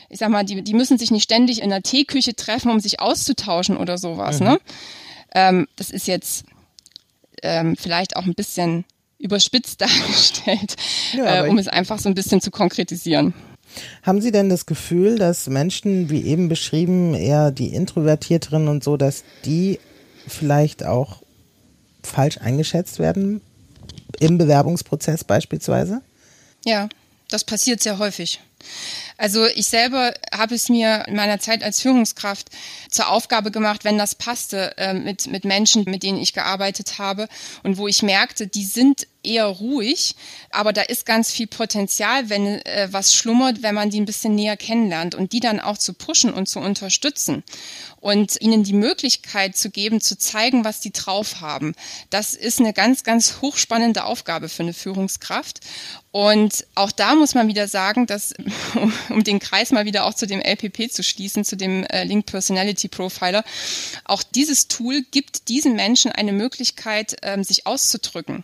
ich 0.09 0.19
sag 0.19 0.29
mal, 0.29 0.43
die, 0.43 0.61
die 0.61 0.73
müssen 0.73 0.97
sich 0.97 1.11
nicht 1.11 1.23
ständig 1.23 1.61
in 1.61 1.69
der 1.69 1.81
Teeküche 1.81 2.35
treffen, 2.35 2.71
um 2.71 2.79
sich 2.79 2.99
auszutauschen 2.99 3.77
oder 3.77 3.97
sowas. 3.97 4.39
Mhm. 4.39 4.45
Ne? 4.45 4.59
Ähm, 5.35 5.67
das 5.75 5.89
ist 5.89 6.07
jetzt 6.07 6.45
ähm, 7.41 7.75
vielleicht 7.75 8.15
auch 8.15 8.25
ein 8.25 8.35
bisschen 8.35 8.85
überspitzt 9.23 9.81
dargestellt, 9.81 10.75
ja, 11.13 11.45
äh, 11.45 11.49
um 11.49 11.57
es 11.57 11.67
einfach 11.67 11.97
so 11.97 12.09
ein 12.09 12.15
bisschen 12.15 12.41
zu 12.41 12.51
konkretisieren. 12.51 13.33
Haben 14.03 14.21
Sie 14.21 14.31
denn 14.31 14.49
das 14.49 14.67
Gefühl, 14.67 15.17
dass 15.17 15.47
Menschen, 15.47 16.11
wie 16.11 16.21
eben 16.23 16.47
beschrieben, 16.47 17.15
eher 17.15 17.49
die 17.49 17.73
Introvertierteren 17.73 18.67
und 18.67 18.83
so, 18.83 18.97
dass 18.97 19.23
die 19.45 19.79
vielleicht 20.27 20.85
auch 20.85 21.23
falsch 22.03 22.37
eingeschätzt 22.37 22.99
werden 22.99 23.41
im 24.19 24.37
Bewerbungsprozess 24.37 25.23
beispielsweise? 25.23 26.01
Ja, 26.65 26.87
das 27.29 27.43
passiert 27.43 27.81
sehr 27.81 27.97
häufig. 27.97 28.39
Also 29.17 29.45
ich 29.45 29.67
selber 29.67 30.13
habe 30.33 30.55
es 30.55 30.69
mir 30.69 31.05
in 31.07 31.15
meiner 31.15 31.39
Zeit 31.39 31.63
als 31.63 31.81
Führungskraft 31.81 32.49
zur 32.89 33.09
Aufgabe 33.09 33.51
gemacht, 33.51 33.83
wenn 33.83 33.97
das 33.97 34.15
passte, 34.15 34.77
äh, 34.77 34.93
mit, 34.93 35.27
mit 35.27 35.45
Menschen, 35.45 35.83
mit 35.85 36.03
denen 36.03 36.17
ich 36.17 36.33
gearbeitet 36.33 36.97
habe 36.99 37.27
und 37.63 37.77
wo 37.77 37.87
ich 37.87 38.03
merkte, 38.03 38.47
die 38.47 38.65
sind 38.65 39.07
eher 39.23 39.45
ruhig, 39.45 40.15
aber 40.49 40.73
da 40.73 40.81
ist 40.81 41.05
ganz 41.05 41.31
viel 41.31 41.47
Potenzial, 41.47 42.29
wenn 42.29 42.45
äh, 42.65 42.89
was 42.91 43.13
schlummert, 43.13 43.63
wenn 43.63 43.75
man 43.75 43.89
die 43.89 44.01
ein 44.01 44.05
bisschen 44.05 44.35
näher 44.35 44.57
kennenlernt 44.57 45.15
und 45.15 45.31
die 45.31 45.39
dann 45.39 45.59
auch 45.59 45.77
zu 45.77 45.93
pushen 45.93 46.33
und 46.33 46.49
zu 46.49 46.59
unterstützen 46.59 47.43
und 48.03 48.41
ihnen 48.41 48.65
die 48.65 48.73
Möglichkeit 48.73 49.55
zu 49.55 49.69
geben, 49.69 50.01
zu 50.01 50.17
zeigen, 50.17 50.65
was 50.65 50.81
die 50.81 50.91
drauf 50.91 51.39
haben. 51.39 51.73
Das 52.09 52.33
ist 52.33 52.59
eine 52.59 52.73
ganz, 52.73 53.03
ganz 53.03 53.37
hochspannende 53.41 54.03
Aufgabe 54.03 54.49
für 54.49 54.61
eine 54.63 54.73
Führungskraft. 54.73 55.61
Und 56.11 56.65
auch 56.75 56.91
da 56.91 57.15
muss 57.15 57.33
man 57.33 57.47
wieder 57.47 57.69
sagen, 57.69 58.05
dass, 58.05 58.33
um, 58.75 58.91
um 59.07 59.23
den 59.23 59.39
Kreis 59.39 59.71
mal 59.71 59.85
wieder 59.85 60.03
auch 60.03 60.13
zu 60.13 60.27
dem 60.27 60.41
LPP 60.41 60.91
zu 60.91 61.01
schließen, 61.01 61.45
zu 61.45 61.55
dem 61.55 61.85
äh, 61.85 62.03
Link 62.03 62.25
Personality 62.25 62.89
Profiler, 62.89 63.45
auch 64.03 64.21
dieses 64.21 64.67
Tool 64.67 65.03
gibt 65.11 65.47
diesen 65.47 65.77
Menschen 65.77 66.11
eine 66.11 66.33
Möglichkeit, 66.33 67.15
ähm, 67.21 67.45
sich 67.45 67.65
auszudrücken 67.65 68.43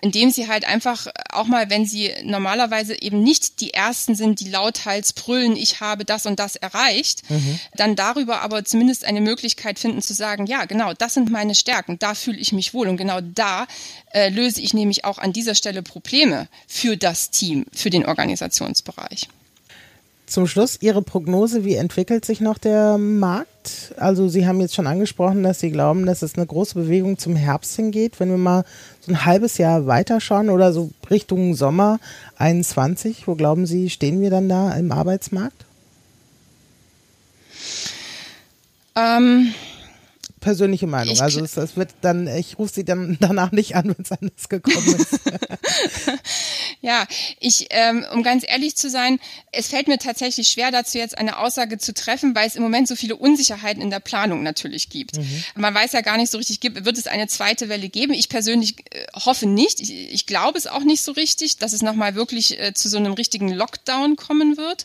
indem 0.00 0.30
sie 0.30 0.48
halt 0.48 0.66
einfach 0.66 1.06
auch 1.30 1.46
mal, 1.46 1.70
wenn 1.70 1.86
sie 1.86 2.12
normalerweise 2.22 3.00
eben 3.00 3.22
nicht 3.22 3.60
die 3.60 3.74
Ersten 3.74 4.14
sind, 4.14 4.40
die 4.40 4.48
lauthals 4.48 5.12
brüllen, 5.12 5.56
ich 5.56 5.80
habe 5.80 6.04
das 6.04 6.26
und 6.26 6.38
das 6.38 6.56
erreicht, 6.56 7.28
mhm. 7.30 7.58
dann 7.76 7.96
darüber 7.96 8.42
aber 8.42 8.64
zumindest 8.64 9.04
eine 9.04 9.20
Möglichkeit 9.20 9.78
finden 9.78 10.02
zu 10.02 10.14
sagen, 10.14 10.46
ja, 10.46 10.64
genau, 10.64 10.92
das 10.92 11.14
sind 11.14 11.30
meine 11.30 11.54
Stärken, 11.54 11.98
da 11.98 12.14
fühle 12.14 12.38
ich 12.38 12.52
mich 12.52 12.74
wohl 12.74 12.88
und 12.88 12.96
genau 12.96 13.20
da 13.20 13.66
äh, 14.12 14.28
löse 14.28 14.60
ich 14.60 14.74
nämlich 14.74 15.04
auch 15.04 15.18
an 15.18 15.32
dieser 15.32 15.54
Stelle 15.54 15.82
Probleme 15.82 16.48
für 16.66 16.96
das 16.96 17.30
Team, 17.30 17.66
für 17.72 17.90
den 17.90 18.06
Organisationsbereich. 18.06 19.28
Zum 20.26 20.46
Schluss 20.46 20.78
Ihre 20.80 21.02
Prognose, 21.02 21.64
wie 21.64 21.74
entwickelt 21.74 22.24
sich 22.24 22.40
noch 22.40 22.56
der 22.56 22.96
Markt? 22.96 23.94
Also 23.98 24.28
Sie 24.28 24.46
haben 24.46 24.60
jetzt 24.60 24.74
schon 24.74 24.86
angesprochen, 24.86 25.42
dass 25.42 25.60
Sie 25.60 25.70
glauben, 25.70 26.06
dass 26.06 26.22
es 26.22 26.36
eine 26.36 26.46
große 26.46 26.74
Bewegung 26.74 27.18
zum 27.18 27.36
Herbst 27.36 27.76
hingeht. 27.76 28.18
Wenn 28.20 28.30
wir 28.30 28.38
mal 28.38 28.64
so 29.00 29.12
ein 29.12 29.26
halbes 29.26 29.58
Jahr 29.58 29.86
weiterschauen 29.86 30.48
oder 30.48 30.72
so 30.72 30.90
Richtung 31.10 31.54
Sommer 31.54 32.00
21, 32.38 33.28
wo 33.28 33.34
glauben 33.34 33.66
Sie, 33.66 33.90
stehen 33.90 34.22
wir 34.22 34.30
dann 34.30 34.48
da 34.48 34.72
im 34.72 34.92
Arbeitsmarkt? 34.92 35.66
Ähm, 38.96 39.52
persönliche 40.44 40.86
Meinung. 40.86 41.14
Ich- 41.14 41.22
also 41.22 41.40
es, 41.42 41.56
es 41.56 41.76
wird 41.76 41.90
dann, 42.02 42.28
ich 42.28 42.58
rufe 42.58 42.72
sie 42.72 42.84
dann 42.84 43.16
danach 43.20 43.50
nicht 43.50 43.74
an, 43.74 43.86
wenn 43.88 44.04
es 44.04 44.12
anders 44.12 44.48
gekommen 44.48 44.94
ist. 44.96 45.18
Ja, 46.80 47.06
ich, 47.40 47.68
ähm, 47.70 48.04
um 48.12 48.22
ganz 48.22 48.44
ehrlich 48.46 48.76
zu 48.76 48.90
sein, 48.90 49.18
es 49.52 49.68
fällt 49.68 49.88
mir 49.88 49.96
tatsächlich 49.98 50.48
schwer, 50.48 50.70
dazu 50.70 50.98
jetzt 50.98 51.16
eine 51.16 51.38
Aussage 51.38 51.78
zu 51.78 51.94
treffen, 51.94 52.34
weil 52.34 52.46
es 52.46 52.56
im 52.56 52.62
Moment 52.62 52.88
so 52.88 52.94
viele 52.94 53.16
Unsicherheiten 53.16 53.82
in 53.82 53.88
der 53.88 54.00
Planung 54.00 54.42
natürlich 54.42 54.90
gibt. 54.90 55.18
Man 55.54 55.74
weiß 55.74 55.92
ja 55.92 56.02
gar 56.02 56.18
nicht 56.18 56.30
so 56.30 56.36
richtig, 56.36 56.60
gibt, 56.60 56.84
wird 56.84 56.98
es 56.98 57.06
eine 57.06 57.26
zweite 57.26 57.70
Welle 57.70 57.88
geben? 57.88 58.12
Ich 58.12 58.28
persönlich 58.28 58.76
äh, 58.92 59.06
hoffe 59.14 59.46
nicht. 59.46 59.80
Ich, 59.80 59.90
ich 60.12 60.26
glaube 60.26 60.58
es 60.58 60.66
auch 60.66 60.84
nicht 60.84 61.02
so 61.02 61.12
richtig, 61.12 61.56
dass 61.56 61.72
es 61.72 61.80
nochmal 61.80 62.14
wirklich 62.16 62.60
äh, 62.60 62.74
zu 62.74 62.90
so 62.90 62.98
einem 62.98 63.14
richtigen 63.14 63.48
Lockdown 63.48 64.16
kommen 64.16 64.58
wird. 64.58 64.84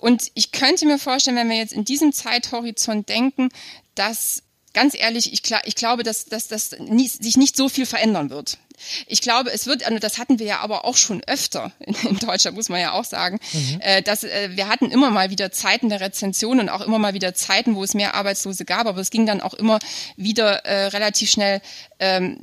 Und 0.00 0.30
ich 0.32 0.50
könnte 0.52 0.86
mir 0.86 0.98
vorstellen, 0.98 1.36
wenn 1.36 1.50
wir 1.50 1.58
jetzt 1.58 1.74
in 1.74 1.84
diesem 1.84 2.14
Zeithorizont 2.14 3.08
denken, 3.10 3.50
dass 3.94 4.42
ganz 4.78 4.94
ehrlich, 4.94 5.32
ich, 5.32 5.42
ich 5.64 5.74
glaube, 5.74 6.04
dass, 6.04 6.26
dass, 6.26 6.46
dass 6.46 6.70
sich 6.70 7.36
nicht 7.36 7.56
so 7.56 7.68
viel 7.68 7.84
verändern 7.84 8.30
wird. 8.30 8.58
Ich 9.06 9.22
glaube, 9.22 9.50
es 9.52 9.66
wird, 9.66 9.84
also 9.84 9.98
das 9.98 10.18
hatten 10.18 10.38
wir 10.38 10.46
ja 10.46 10.60
aber 10.60 10.84
auch 10.84 10.96
schon 10.96 11.22
öfter 11.26 11.72
in, 11.80 11.94
in 12.08 12.18
Deutschland, 12.18 12.56
muss 12.56 12.68
man 12.68 12.80
ja 12.80 12.92
auch 12.92 13.04
sagen, 13.04 13.38
äh, 13.80 14.02
dass 14.02 14.24
äh, 14.24 14.50
wir 14.52 14.68
hatten 14.68 14.90
immer 14.90 15.10
mal 15.10 15.30
wieder 15.30 15.50
Zeiten 15.52 15.88
der 15.88 16.00
Rezension 16.00 16.60
und 16.60 16.68
auch 16.68 16.80
immer 16.80 16.98
mal 16.98 17.14
wieder 17.14 17.34
Zeiten, 17.34 17.74
wo 17.74 17.84
es 17.84 17.94
mehr 17.94 18.14
Arbeitslose 18.14 18.64
gab, 18.64 18.86
aber 18.86 19.00
es 19.00 19.10
ging 19.10 19.26
dann 19.26 19.40
auch 19.40 19.54
immer 19.54 19.78
wieder 20.16 20.64
äh, 20.64 20.86
relativ 20.86 21.30
schnell, 21.30 21.60
ähm, 22.00 22.38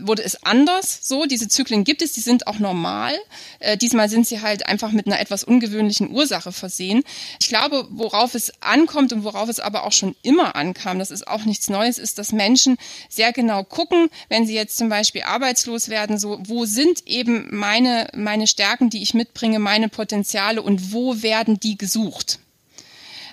wurde 0.00 0.22
es 0.22 0.42
anders. 0.44 1.00
So, 1.02 1.26
diese 1.26 1.48
Zyklen 1.48 1.84
gibt 1.84 2.02
es, 2.02 2.12
die 2.12 2.20
sind 2.20 2.46
auch 2.46 2.58
normal. 2.58 3.14
Äh, 3.58 3.76
diesmal 3.76 4.08
sind 4.08 4.26
sie 4.26 4.40
halt 4.40 4.66
einfach 4.66 4.92
mit 4.92 5.06
einer 5.06 5.20
etwas 5.20 5.44
ungewöhnlichen 5.44 6.10
Ursache 6.10 6.52
versehen. 6.52 7.04
Ich 7.40 7.48
glaube, 7.48 7.86
worauf 7.90 8.34
es 8.34 8.52
ankommt 8.60 9.12
und 9.12 9.24
worauf 9.24 9.48
es 9.48 9.60
aber 9.60 9.84
auch 9.84 9.92
schon 9.92 10.14
immer 10.22 10.56
ankam, 10.56 10.98
das 10.98 11.10
ist 11.10 11.26
auch 11.26 11.44
nichts 11.44 11.68
Neues, 11.68 11.98
ist, 11.98 12.18
dass 12.18 12.32
Menschen 12.32 12.76
sehr 13.08 13.32
genau 13.32 13.64
gucken, 13.64 14.08
wenn 14.28 14.46
sie 14.46 14.54
jetzt 14.54 14.76
zum 14.76 14.88
Beispiel 14.88 15.22
arbeitslos 15.22 15.77
werden, 15.86 16.18
so, 16.18 16.40
wo 16.42 16.64
sind 16.64 17.06
eben 17.06 17.46
meine, 17.50 18.08
meine 18.16 18.48
Stärken, 18.48 18.90
die 18.90 19.02
ich 19.02 19.14
mitbringe, 19.14 19.60
meine 19.60 19.88
Potenziale 19.88 20.60
und 20.60 20.92
wo 20.92 21.22
werden 21.22 21.60
die 21.60 21.78
gesucht? 21.78 22.40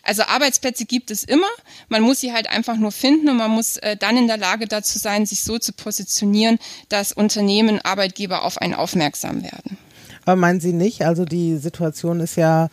Also 0.05 0.21
Arbeitsplätze 0.21 0.85
gibt 0.85 1.09
es 1.09 1.23
immer. 1.23 1.47
Man 1.89 2.03
muss 2.03 2.19
sie 2.19 2.31
halt 2.31 2.47
einfach 2.47 2.77
nur 2.77 2.91
finden 2.91 3.27
und 3.27 3.37
man 3.37 3.49
muss 3.49 3.77
äh, 3.77 3.97
dann 3.97 4.17
in 4.17 4.27
der 4.27 4.37
Lage 4.37 4.67
dazu 4.67 4.99
sein, 4.99 5.25
sich 5.25 5.43
so 5.43 5.57
zu 5.57 5.73
positionieren, 5.73 6.59
dass 6.89 7.11
Unternehmen, 7.11 7.81
Arbeitgeber 7.81 8.43
auf 8.43 8.59
einen 8.59 8.75
aufmerksam 8.75 9.41
werden. 9.41 9.77
Aber 10.23 10.35
meinen 10.35 10.59
Sie 10.59 10.73
nicht? 10.73 11.03
Also 11.05 11.25
die 11.25 11.57
Situation 11.57 12.19
ist 12.19 12.35
ja, 12.35 12.69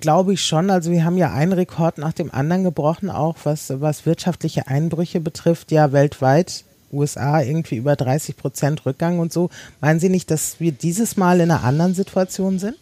glaube 0.00 0.34
ich 0.34 0.42
schon, 0.42 0.70
also 0.70 0.90
wir 0.90 1.04
haben 1.04 1.18
ja 1.18 1.32
einen 1.32 1.52
Rekord 1.52 1.98
nach 1.98 2.12
dem 2.14 2.32
anderen 2.32 2.64
gebrochen, 2.64 3.10
auch 3.10 3.36
was, 3.44 3.80
was 3.80 4.06
wirtschaftliche 4.06 4.68
Einbrüche 4.68 5.20
betrifft, 5.20 5.70
ja 5.70 5.92
weltweit. 5.92 6.64
USA 6.92 7.40
irgendwie 7.42 7.76
über 7.76 7.96
30 7.96 8.36
Prozent 8.36 8.86
Rückgang 8.86 9.18
und 9.18 9.32
so. 9.32 9.50
Meinen 9.80 10.00
Sie 10.00 10.08
nicht, 10.08 10.30
dass 10.30 10.60
wir 10.60 10.72
dieses 10.72 11.16
Mal 11.16 11.40
in 11.40 11.50
einer 11.50 11.64
anderen 11.64 11.94
Situation 11.94 12.58
sind? 12.58 12.76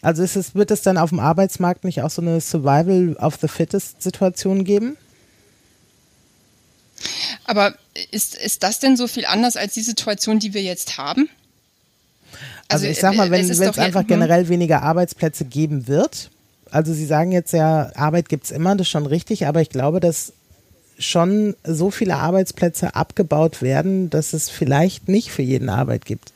Also 0.00 0.22
ist 0.22 0.36
es, 0.36 0.54
wird 0.54 0.70
es 0.70 0.82
dann 0.82 0.98
auf 0.98 1.10
dem 1.10 1.20
Arbeitsmarkt 1.20 1.84
nicht 1.84 2.02
auch 2.02 2.10
so 2.10 2.22
eine 2.22 2.40
Survival 2.40 3.16
of 3.20 3.38
the 3.40 3.48
Fittest 3.48 4.02
Situation 4.02 4.64
geben? 4.64 4.96
Aber 7.44 7.74
ist, 8.10 8.34
ist 8.36 8.62
das 8.62 8.78
denn 8.78 8.96
so 8.96 9.06
viel 9.06 9.26
anders 9.26 9.56
als 9.56 9.74
die 9.74 9.82
Situation, 9.82 10.38
die 10.38 10.54
wir 10.54 10.62
jetzt 10.62 10.98
haben? 10.98 11.28
Also, 12.68 12.86
ich 12.86 12.98
sag 13.00 13.14
mal, 13.16 13.28
äh, 13.28 13.30
wenn 13.30 13.48
es 13.50 13.58
es 13.58 13.78
einfach 13.78 14.00
jetzt- 14.00 14.08
generell 14.08 14.48
weniger 14.48 14.82
Arbeitsplätze 14.82 15.44
geben 15.44 15.88
wird, 15.88 16.30
also 16.70 16.94
Sie 16.94 17.04
sagen 17.04 17.32
jetzt 17.32 17.52
ja, 17.52 17.90
Arbeit 17.96 18.28
gibt's 18.28 18.50
immer, 18.50 18.74
das 18.76 18.86
ist 18.86 18.90
schon 18.90 19.06
richtig, 19.06 19.46
aber 19.46 19.60
ich 19.60 19.68
glaube, 19.68 20.00
dass 20.00 20.32
schon 21.02 21.54
so 21.64 21.90
viele 21.90 22.16
Arbeitsplätze 22.16 22.94
abgebaut 22.94 23.62
werden, 23.62 24.10
dass 24.10 24.32
es 24.32 24.48
vielleicht 24.48 25.08
nicht 25.08 25.30
für 25.30 25.42
jeden 25.42 25.68
Arbeit 25.68 26.04
gibt. 26.04 26.32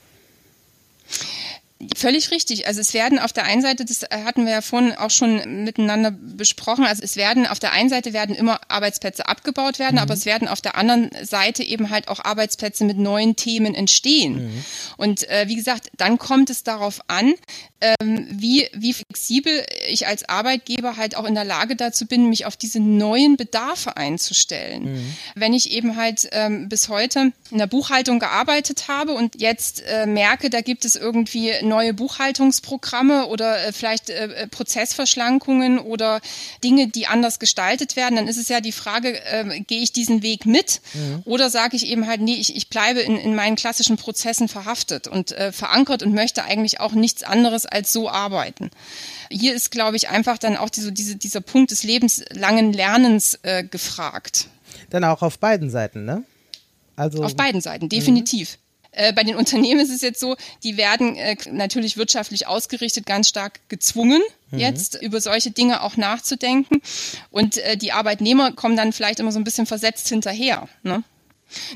Völlig 1.95 2.31
richtig. 2.31 2.67
Also 2.67 2.81
es 2.81 2.95
werden 2.95 3.19
auf 3.19 3.35
der 3.35 3.45
einen 3.45 3.61
Seite, 3.61 3.85
das 3.85 4.07
hatten 4.11 4.47
wir 4.47 4.53
ja 4.53 4.61
vorhin 4.63 4.95
auch 4.95 5.11
schon 5.11 5.65
miteinander 5.65 6.11
besprochen, 6.11 6.87
also 6.87 7.03
es 7.03 7.17
werden 7.17 7.47
auf 7.47 7.59
der 7.59 7.73
einen 7.73 7.91
Seite 7.91 8.15
werden 8.15 8.35
immer 8.35 8.61
Arbeitsplätze 8.69 9.29
abgebaut 9.29 9.79
werden, 9.79 9.99
aber 9.99 10.15
es 10.15 10.25
werden 10.25 10.49
auf 10.49 10.63
der 10.63 10.77
anderen 10.77 11.11
Seite 11.23 11.63
eben 11.63 11.91
halt 11.91 12.09
auch 12.09 12.25
Arbeitsplätze 12.25 12.85
mit 12.85 12.97
neuen 12.97 13.37
Themen 13.37 13.75
entstehen. 13.75 14.65
Und 14.97 15.29
äh, 15.29 15.49
wie 15.49 15.57
gesagt, 15.57 15.91
dann 15.99 16.17
kommt 16.17 16.49
es 16.49 16.63
darauf 16.63 17.01
an, 17.09 17.35
ähm, 17.83 18.27
wie, 18.31 18.67
wie 18.73 18.95
flexibel 18.95 19.53
ich 19.91 20.07
als 20.07 20.27
Arbeitgeber 20.27 20.97
halt 20.97 21.15
auch 21.15 21.25
in 21.25 21.35
der 21.35 21.45
Lage 21.45 21.77
dazu 21.77 22.07
bin, 22.07 22.31
mich 22.31 22.47
auf 22.47 22.57
diese 22.57 22.81
neuen 22.81 23.37
Bedarfe 23.37 23.99
einzustellen. 23.99 25.15
Wenn 25.35 25.53
ich 25.53 25.73
eben 25.73 25.97
halt 25.97 26.27
ähm, 26.33 26.71
bis 26.71 26.89
heute 26.89 27.33
in 27.51 27.59
der 27.59 27.67
Buchhaltung 27.67 28.19
gearbeitet 28.19 28.89
habe 28.89 29.13
und 29.13 29.41
jetzt 29.41 29.83
äh, 29.83 30.07
merke, 30.07 30.49
da 30.49 30.63
gibt 30.63 30.87
es 30.87 30.97
irgendwie 30.97 31.53
neue 31.67 31.93
Buchhaltungsprogramme 31.95 33.27
oder 33.27 33.67
äh, 33.67 33.73
vielleicht 33.73 34.11
äh, 34.11 34.47
Prozessverschlankungen 34.49 35.79
oder 35.79 36.21
Dinge, 36.65 36.89
die 36.89 37.07
anders 37.07 37.39
gestaltet 37.39 37.97
werden, 37.97 38.17
dann 38.17 38.29
ist 38.29 38.39
es 38.39 38.49
ja 38.49 38.61
die 38.61 38.73
Frage, 38.73 39.23
äh, 39.25 39.61
gehe 39.61 39.83
ich 39.83 39.93
diesen 39.93 40.23
Weg 40.23 40.47
mit 40.47 40.81
oder 41.25 41.51
sage 41.51 41.77
ich 41.77 41.87
eben 41.87 42.07
halt, 42.07 42.21
nee, 42.21 42.37
ich, 42.37 42.57
ich 42.57 42.69
bleibe 42.69 43.01
in, 43.01 43.17
in 43.17 43.35
meinen 43.35 43.57
klassischen 43.57 43.97
Prozessen 43.97 44.49
verhaftet 44.49 45.09
und 45.09 45.33
äh, 45.33 45.53
verankert 45.53 46.03
und 46.03 46.15
möchte 46.15 46.45
eigentlich 46.45 46.81
auch 46.81 46.93
nichts 46.93 47.23
anderes 47.23 47.67
als 47.67 47.93
so 47.93 48.09
arbeiten. 48.09 48.71
Hier 49.31 49.55
ist, 49.55 49.71
glaube 49.71 49.97
ich, 49.97 50.09
einfach 50.09 50.39
dann 50.39 50.57
auch 50.57 50.71
diese, 50.71 50.93
diese, 50.93 51.17
dieser 51.17 51.41
Punkt 51.41 51.71
des 51.71 51.83
lebenslangen 51.83 52.73
Lernens 52.73 53.39
äh, 53.43 53.65
gefragt. 53.65 54.49
Dann 54.91 55.05
auch 55.05 55.23
auf 55.23 55.39
beiden 55.39 55.71
Seiten, 55.71 56.05
ne? 56.05 56.25
Also 56.97 57.23
Auf 57.23 57.37
beiden 57.37 57.61
Seiten, 57.61 57.89
definitiv. 57.89 58.59
Äh, 58.97 59.13
Bei 59.13 59.23
den 59.23 59.37
Unternehmen 59.37 59.81
ist 59.81 59.91
es 59.91 60.01
jetzt 60.03 60.19
so, 60.21 60.37
die 60.65 60.77
werden 60.77 61.17
äh, 61.17 61.37
natürlich 61.51 61.97
wirtschaftlich 61.97 62.47
ausgerichtet 62.47 63.07
ganz 63.07 63.29
stark 63.29 63.61
gezwungen, 63.69 64.23
jetzt 64.53 65.01
über 65.03 65.21
solche 65.21 65.51
Dinge 65.51 65.83
auch 65.83 65.97
nachzudenken. 65.97 66.81
Und 67.31 67.59
äh, 67.59 67.77
die 67.77 67.93
Arbeitnehmer 67.93 68.53
kommen 68.53 68.77
dann 68.77 68.93
vielleicht 68.93 69.21
immer 69.21 69.33
so 69.33 69.39
ein 69.39 69.45
bisschen 69.45 69.67
versetzt 69.67 70.09
hinterher. 70.09 70.69
Ne? 70.83 71.03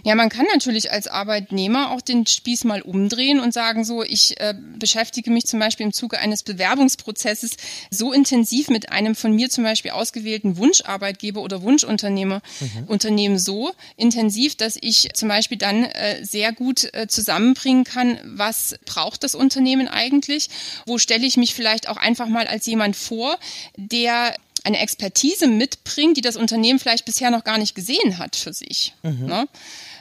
Ja, 0.04 0.14
man 0.14 0.28
kann 0.28 0.46
natürlich 0.52 0.90
als 0.90 1.06
Arbeitnehmer 1.06 1.92
auch 1.92 2.00
den 2.00 2.26
Spieß 2.26 2.64
mal 2.64 2.82
umdrehen 2.82 3.40
und 3.40 3.54
sagen 3.54 3.84
so, 3.84 4.02
ich 4.02 4.40
äh, 4.40 4.54
beschäftige 4.78 5.30
mich 5.30 5.46
zum 5.46 5.60
Beispiel 5.60 5.86
im 5.86 5.92
Zuge 5.92 6.18
eines 6.18 6.42
Bewerbungsprozesses 6.42 7.56
so 7.90 8.12
intensiv 8.12 8.68
mit 8.68 8.90
einem 8.90 9.14
von 9.14 9.32
mir 9.32 9.48
zum 9.48 9.64
Beispiel 9.64 9.92
ausgewählten 9.92 10.56
Wunscharbeitgeber 10.56 11.40
oder 11.40 11.62
Wunschunternehmer, 11.62 12.42
Unternehmen 12.86 13.38
so 13.38 13.70
intensiv, 13.96 14.56
dass 14.56 14.76
ich 14.80 15.08
zum 15.14 15.28
Beispiel 15.28 15.58
dann 15.58 15.84
äh, 15.84 16.24
sehr 16.24 16.52
gut 16.52 16.92
äh, 16.92 17.06
zusammenbringen 17.06 17.84
kann, 17.84 18.18
was 18.24 18.76
braucht 18.84 19.22
das 19.24 19.34
Unternehmen 19.34 19.88
eigentlich, 19.88 20.48
wo 20.86 20.98
stelle 20.98 21.26
ich 21.26 21.36
mich 21.36 21.54
vielleicht 21.54 21.88
auch 21.88 21.96
einfach 21.96 22.28
mal 22.28 22.46
als 22.46 22.66
jemand 22.66 22.96
vor, 22.96 23.38
der 23.76 24.34
eine 24.70 24.82
Expertise 24.82 25.46
mitbringt, 25.46 26.16
die 26.16 26.20
das 26.20 26.36
Unternehmen 26.36 26.78
vielleicht 26.78 27.04
bisher 27.04 27.30
noch 27.30 27.44
gar 27.44 27.58
nicht 27.58 27.74
gesehen 27.74 28.18
hat 28.18 28.36
für 28.36 28.52
sich. 28.52 28.94
Ne? 29.02 29.48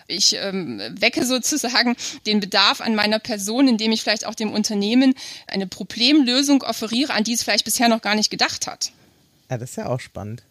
Ich 0.07 0.35
ähm, 0.35 0.81
wecke 0.99 1.25
sozusagen 1.25 1.95
den 2.25 2.39
Bedarf 2.39 2.81
an 2.81 2.95
meiner 2.95 3.19
Person, 3.19 3.67
indem 3.67 3.91
ich 3.91 4.01
vielleicht 4.01 4.25
auch 4.25 4.35
dem 4.35 4.51
Unternehmen 4.51 5.13
eine 5.47 5.67
Problemlösung 5.67 6.63
offeriere, 6.63 7.13
an 7.13 7.23
die 7.23 7.33
es 7.33 7.43
vielleicht 7.43 7.65
bisher 7.65 7.89
noch 7.89 8.01
gar 8.01 8.15
nicht 8.15 8.31
gedacht 8.31 8.65
hat. 8.65 8.91
ja, 9.49 9.57
das 9.57 9.71
ist 9.71 9.75
ja 9.75 9.87
auch 9.87 9.99
spannend. 9.99 10.43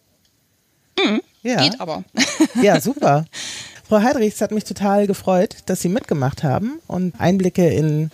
Ja. 1.43 1.61
Geht 1.63 1.79
aber. 1.79 2.03
Ja, 2.61 2.81
super. 2.81 3.25
Frau 3.87 4.01
Heidrich, 4.01 4.33
es 4.35 4.41
hat 4.41 4.51
mich 4.51 4.65
total 4.65 5.07
gefreut, 5.07 5.57
dass 5.65 5.81
Sie 5.81 5.89
mitgemacht 5.89 6.43
haben 6.43 6.79
und 6.87 7.19
Einblicke 7.19 7.67
in 7.67 8.11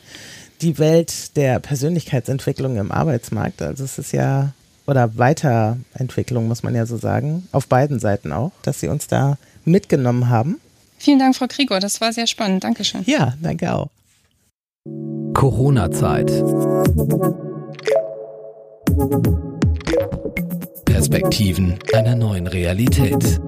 die 0.61 0.77
Welt 0.77 1.35
der 1.35 1.59
Persönlichkeitsentwicklung 1.59 2.77
im 2.77 2.91
Arbeitsmarkt. 2.91 3.61
Also 3.61 3.83
es 3.83 3.97
ist 3.97 4.13
ja, 4.13 4.53
oder 4.87 5.17
Weiterentwicklung, 5.17 6.47
muss 6.47 6.63
man 6.63 6.75
ja 6.75 6.85
so 6.85 6.97
sagen, 6.97 7.47
auf 7.51 7.67
beiden 7.67 7.99
Seiten 7.99 8.31
auch, 8.31 8.51
dass 8.61 8.79
Sie 8.79 8.87
uns 8.87 9.07
da 9.07 9.37
mitgenommen 9.65 10.29
haben. 10.29 10.59
Vielen 10.97 11.19
Dank, 11.19 11.35
Frau 11.35 11.47
Krieger. 11.47 11.79
Das 11.79 12.01
war 12.01 12.13
sehr 12.13 12.27
spannend. 12.27 12.63
Dankeschön. 12.63 13.03
Ja, 13.05 13.33
danke 13.41 13.73
auch. 13.73 13.89
Corona-Zeit. 15.33 16.31
Perspektiven 20.85 21.77
einer 21.93 22.15
neuen 22.15 22.47
Realität. 22.47 23.41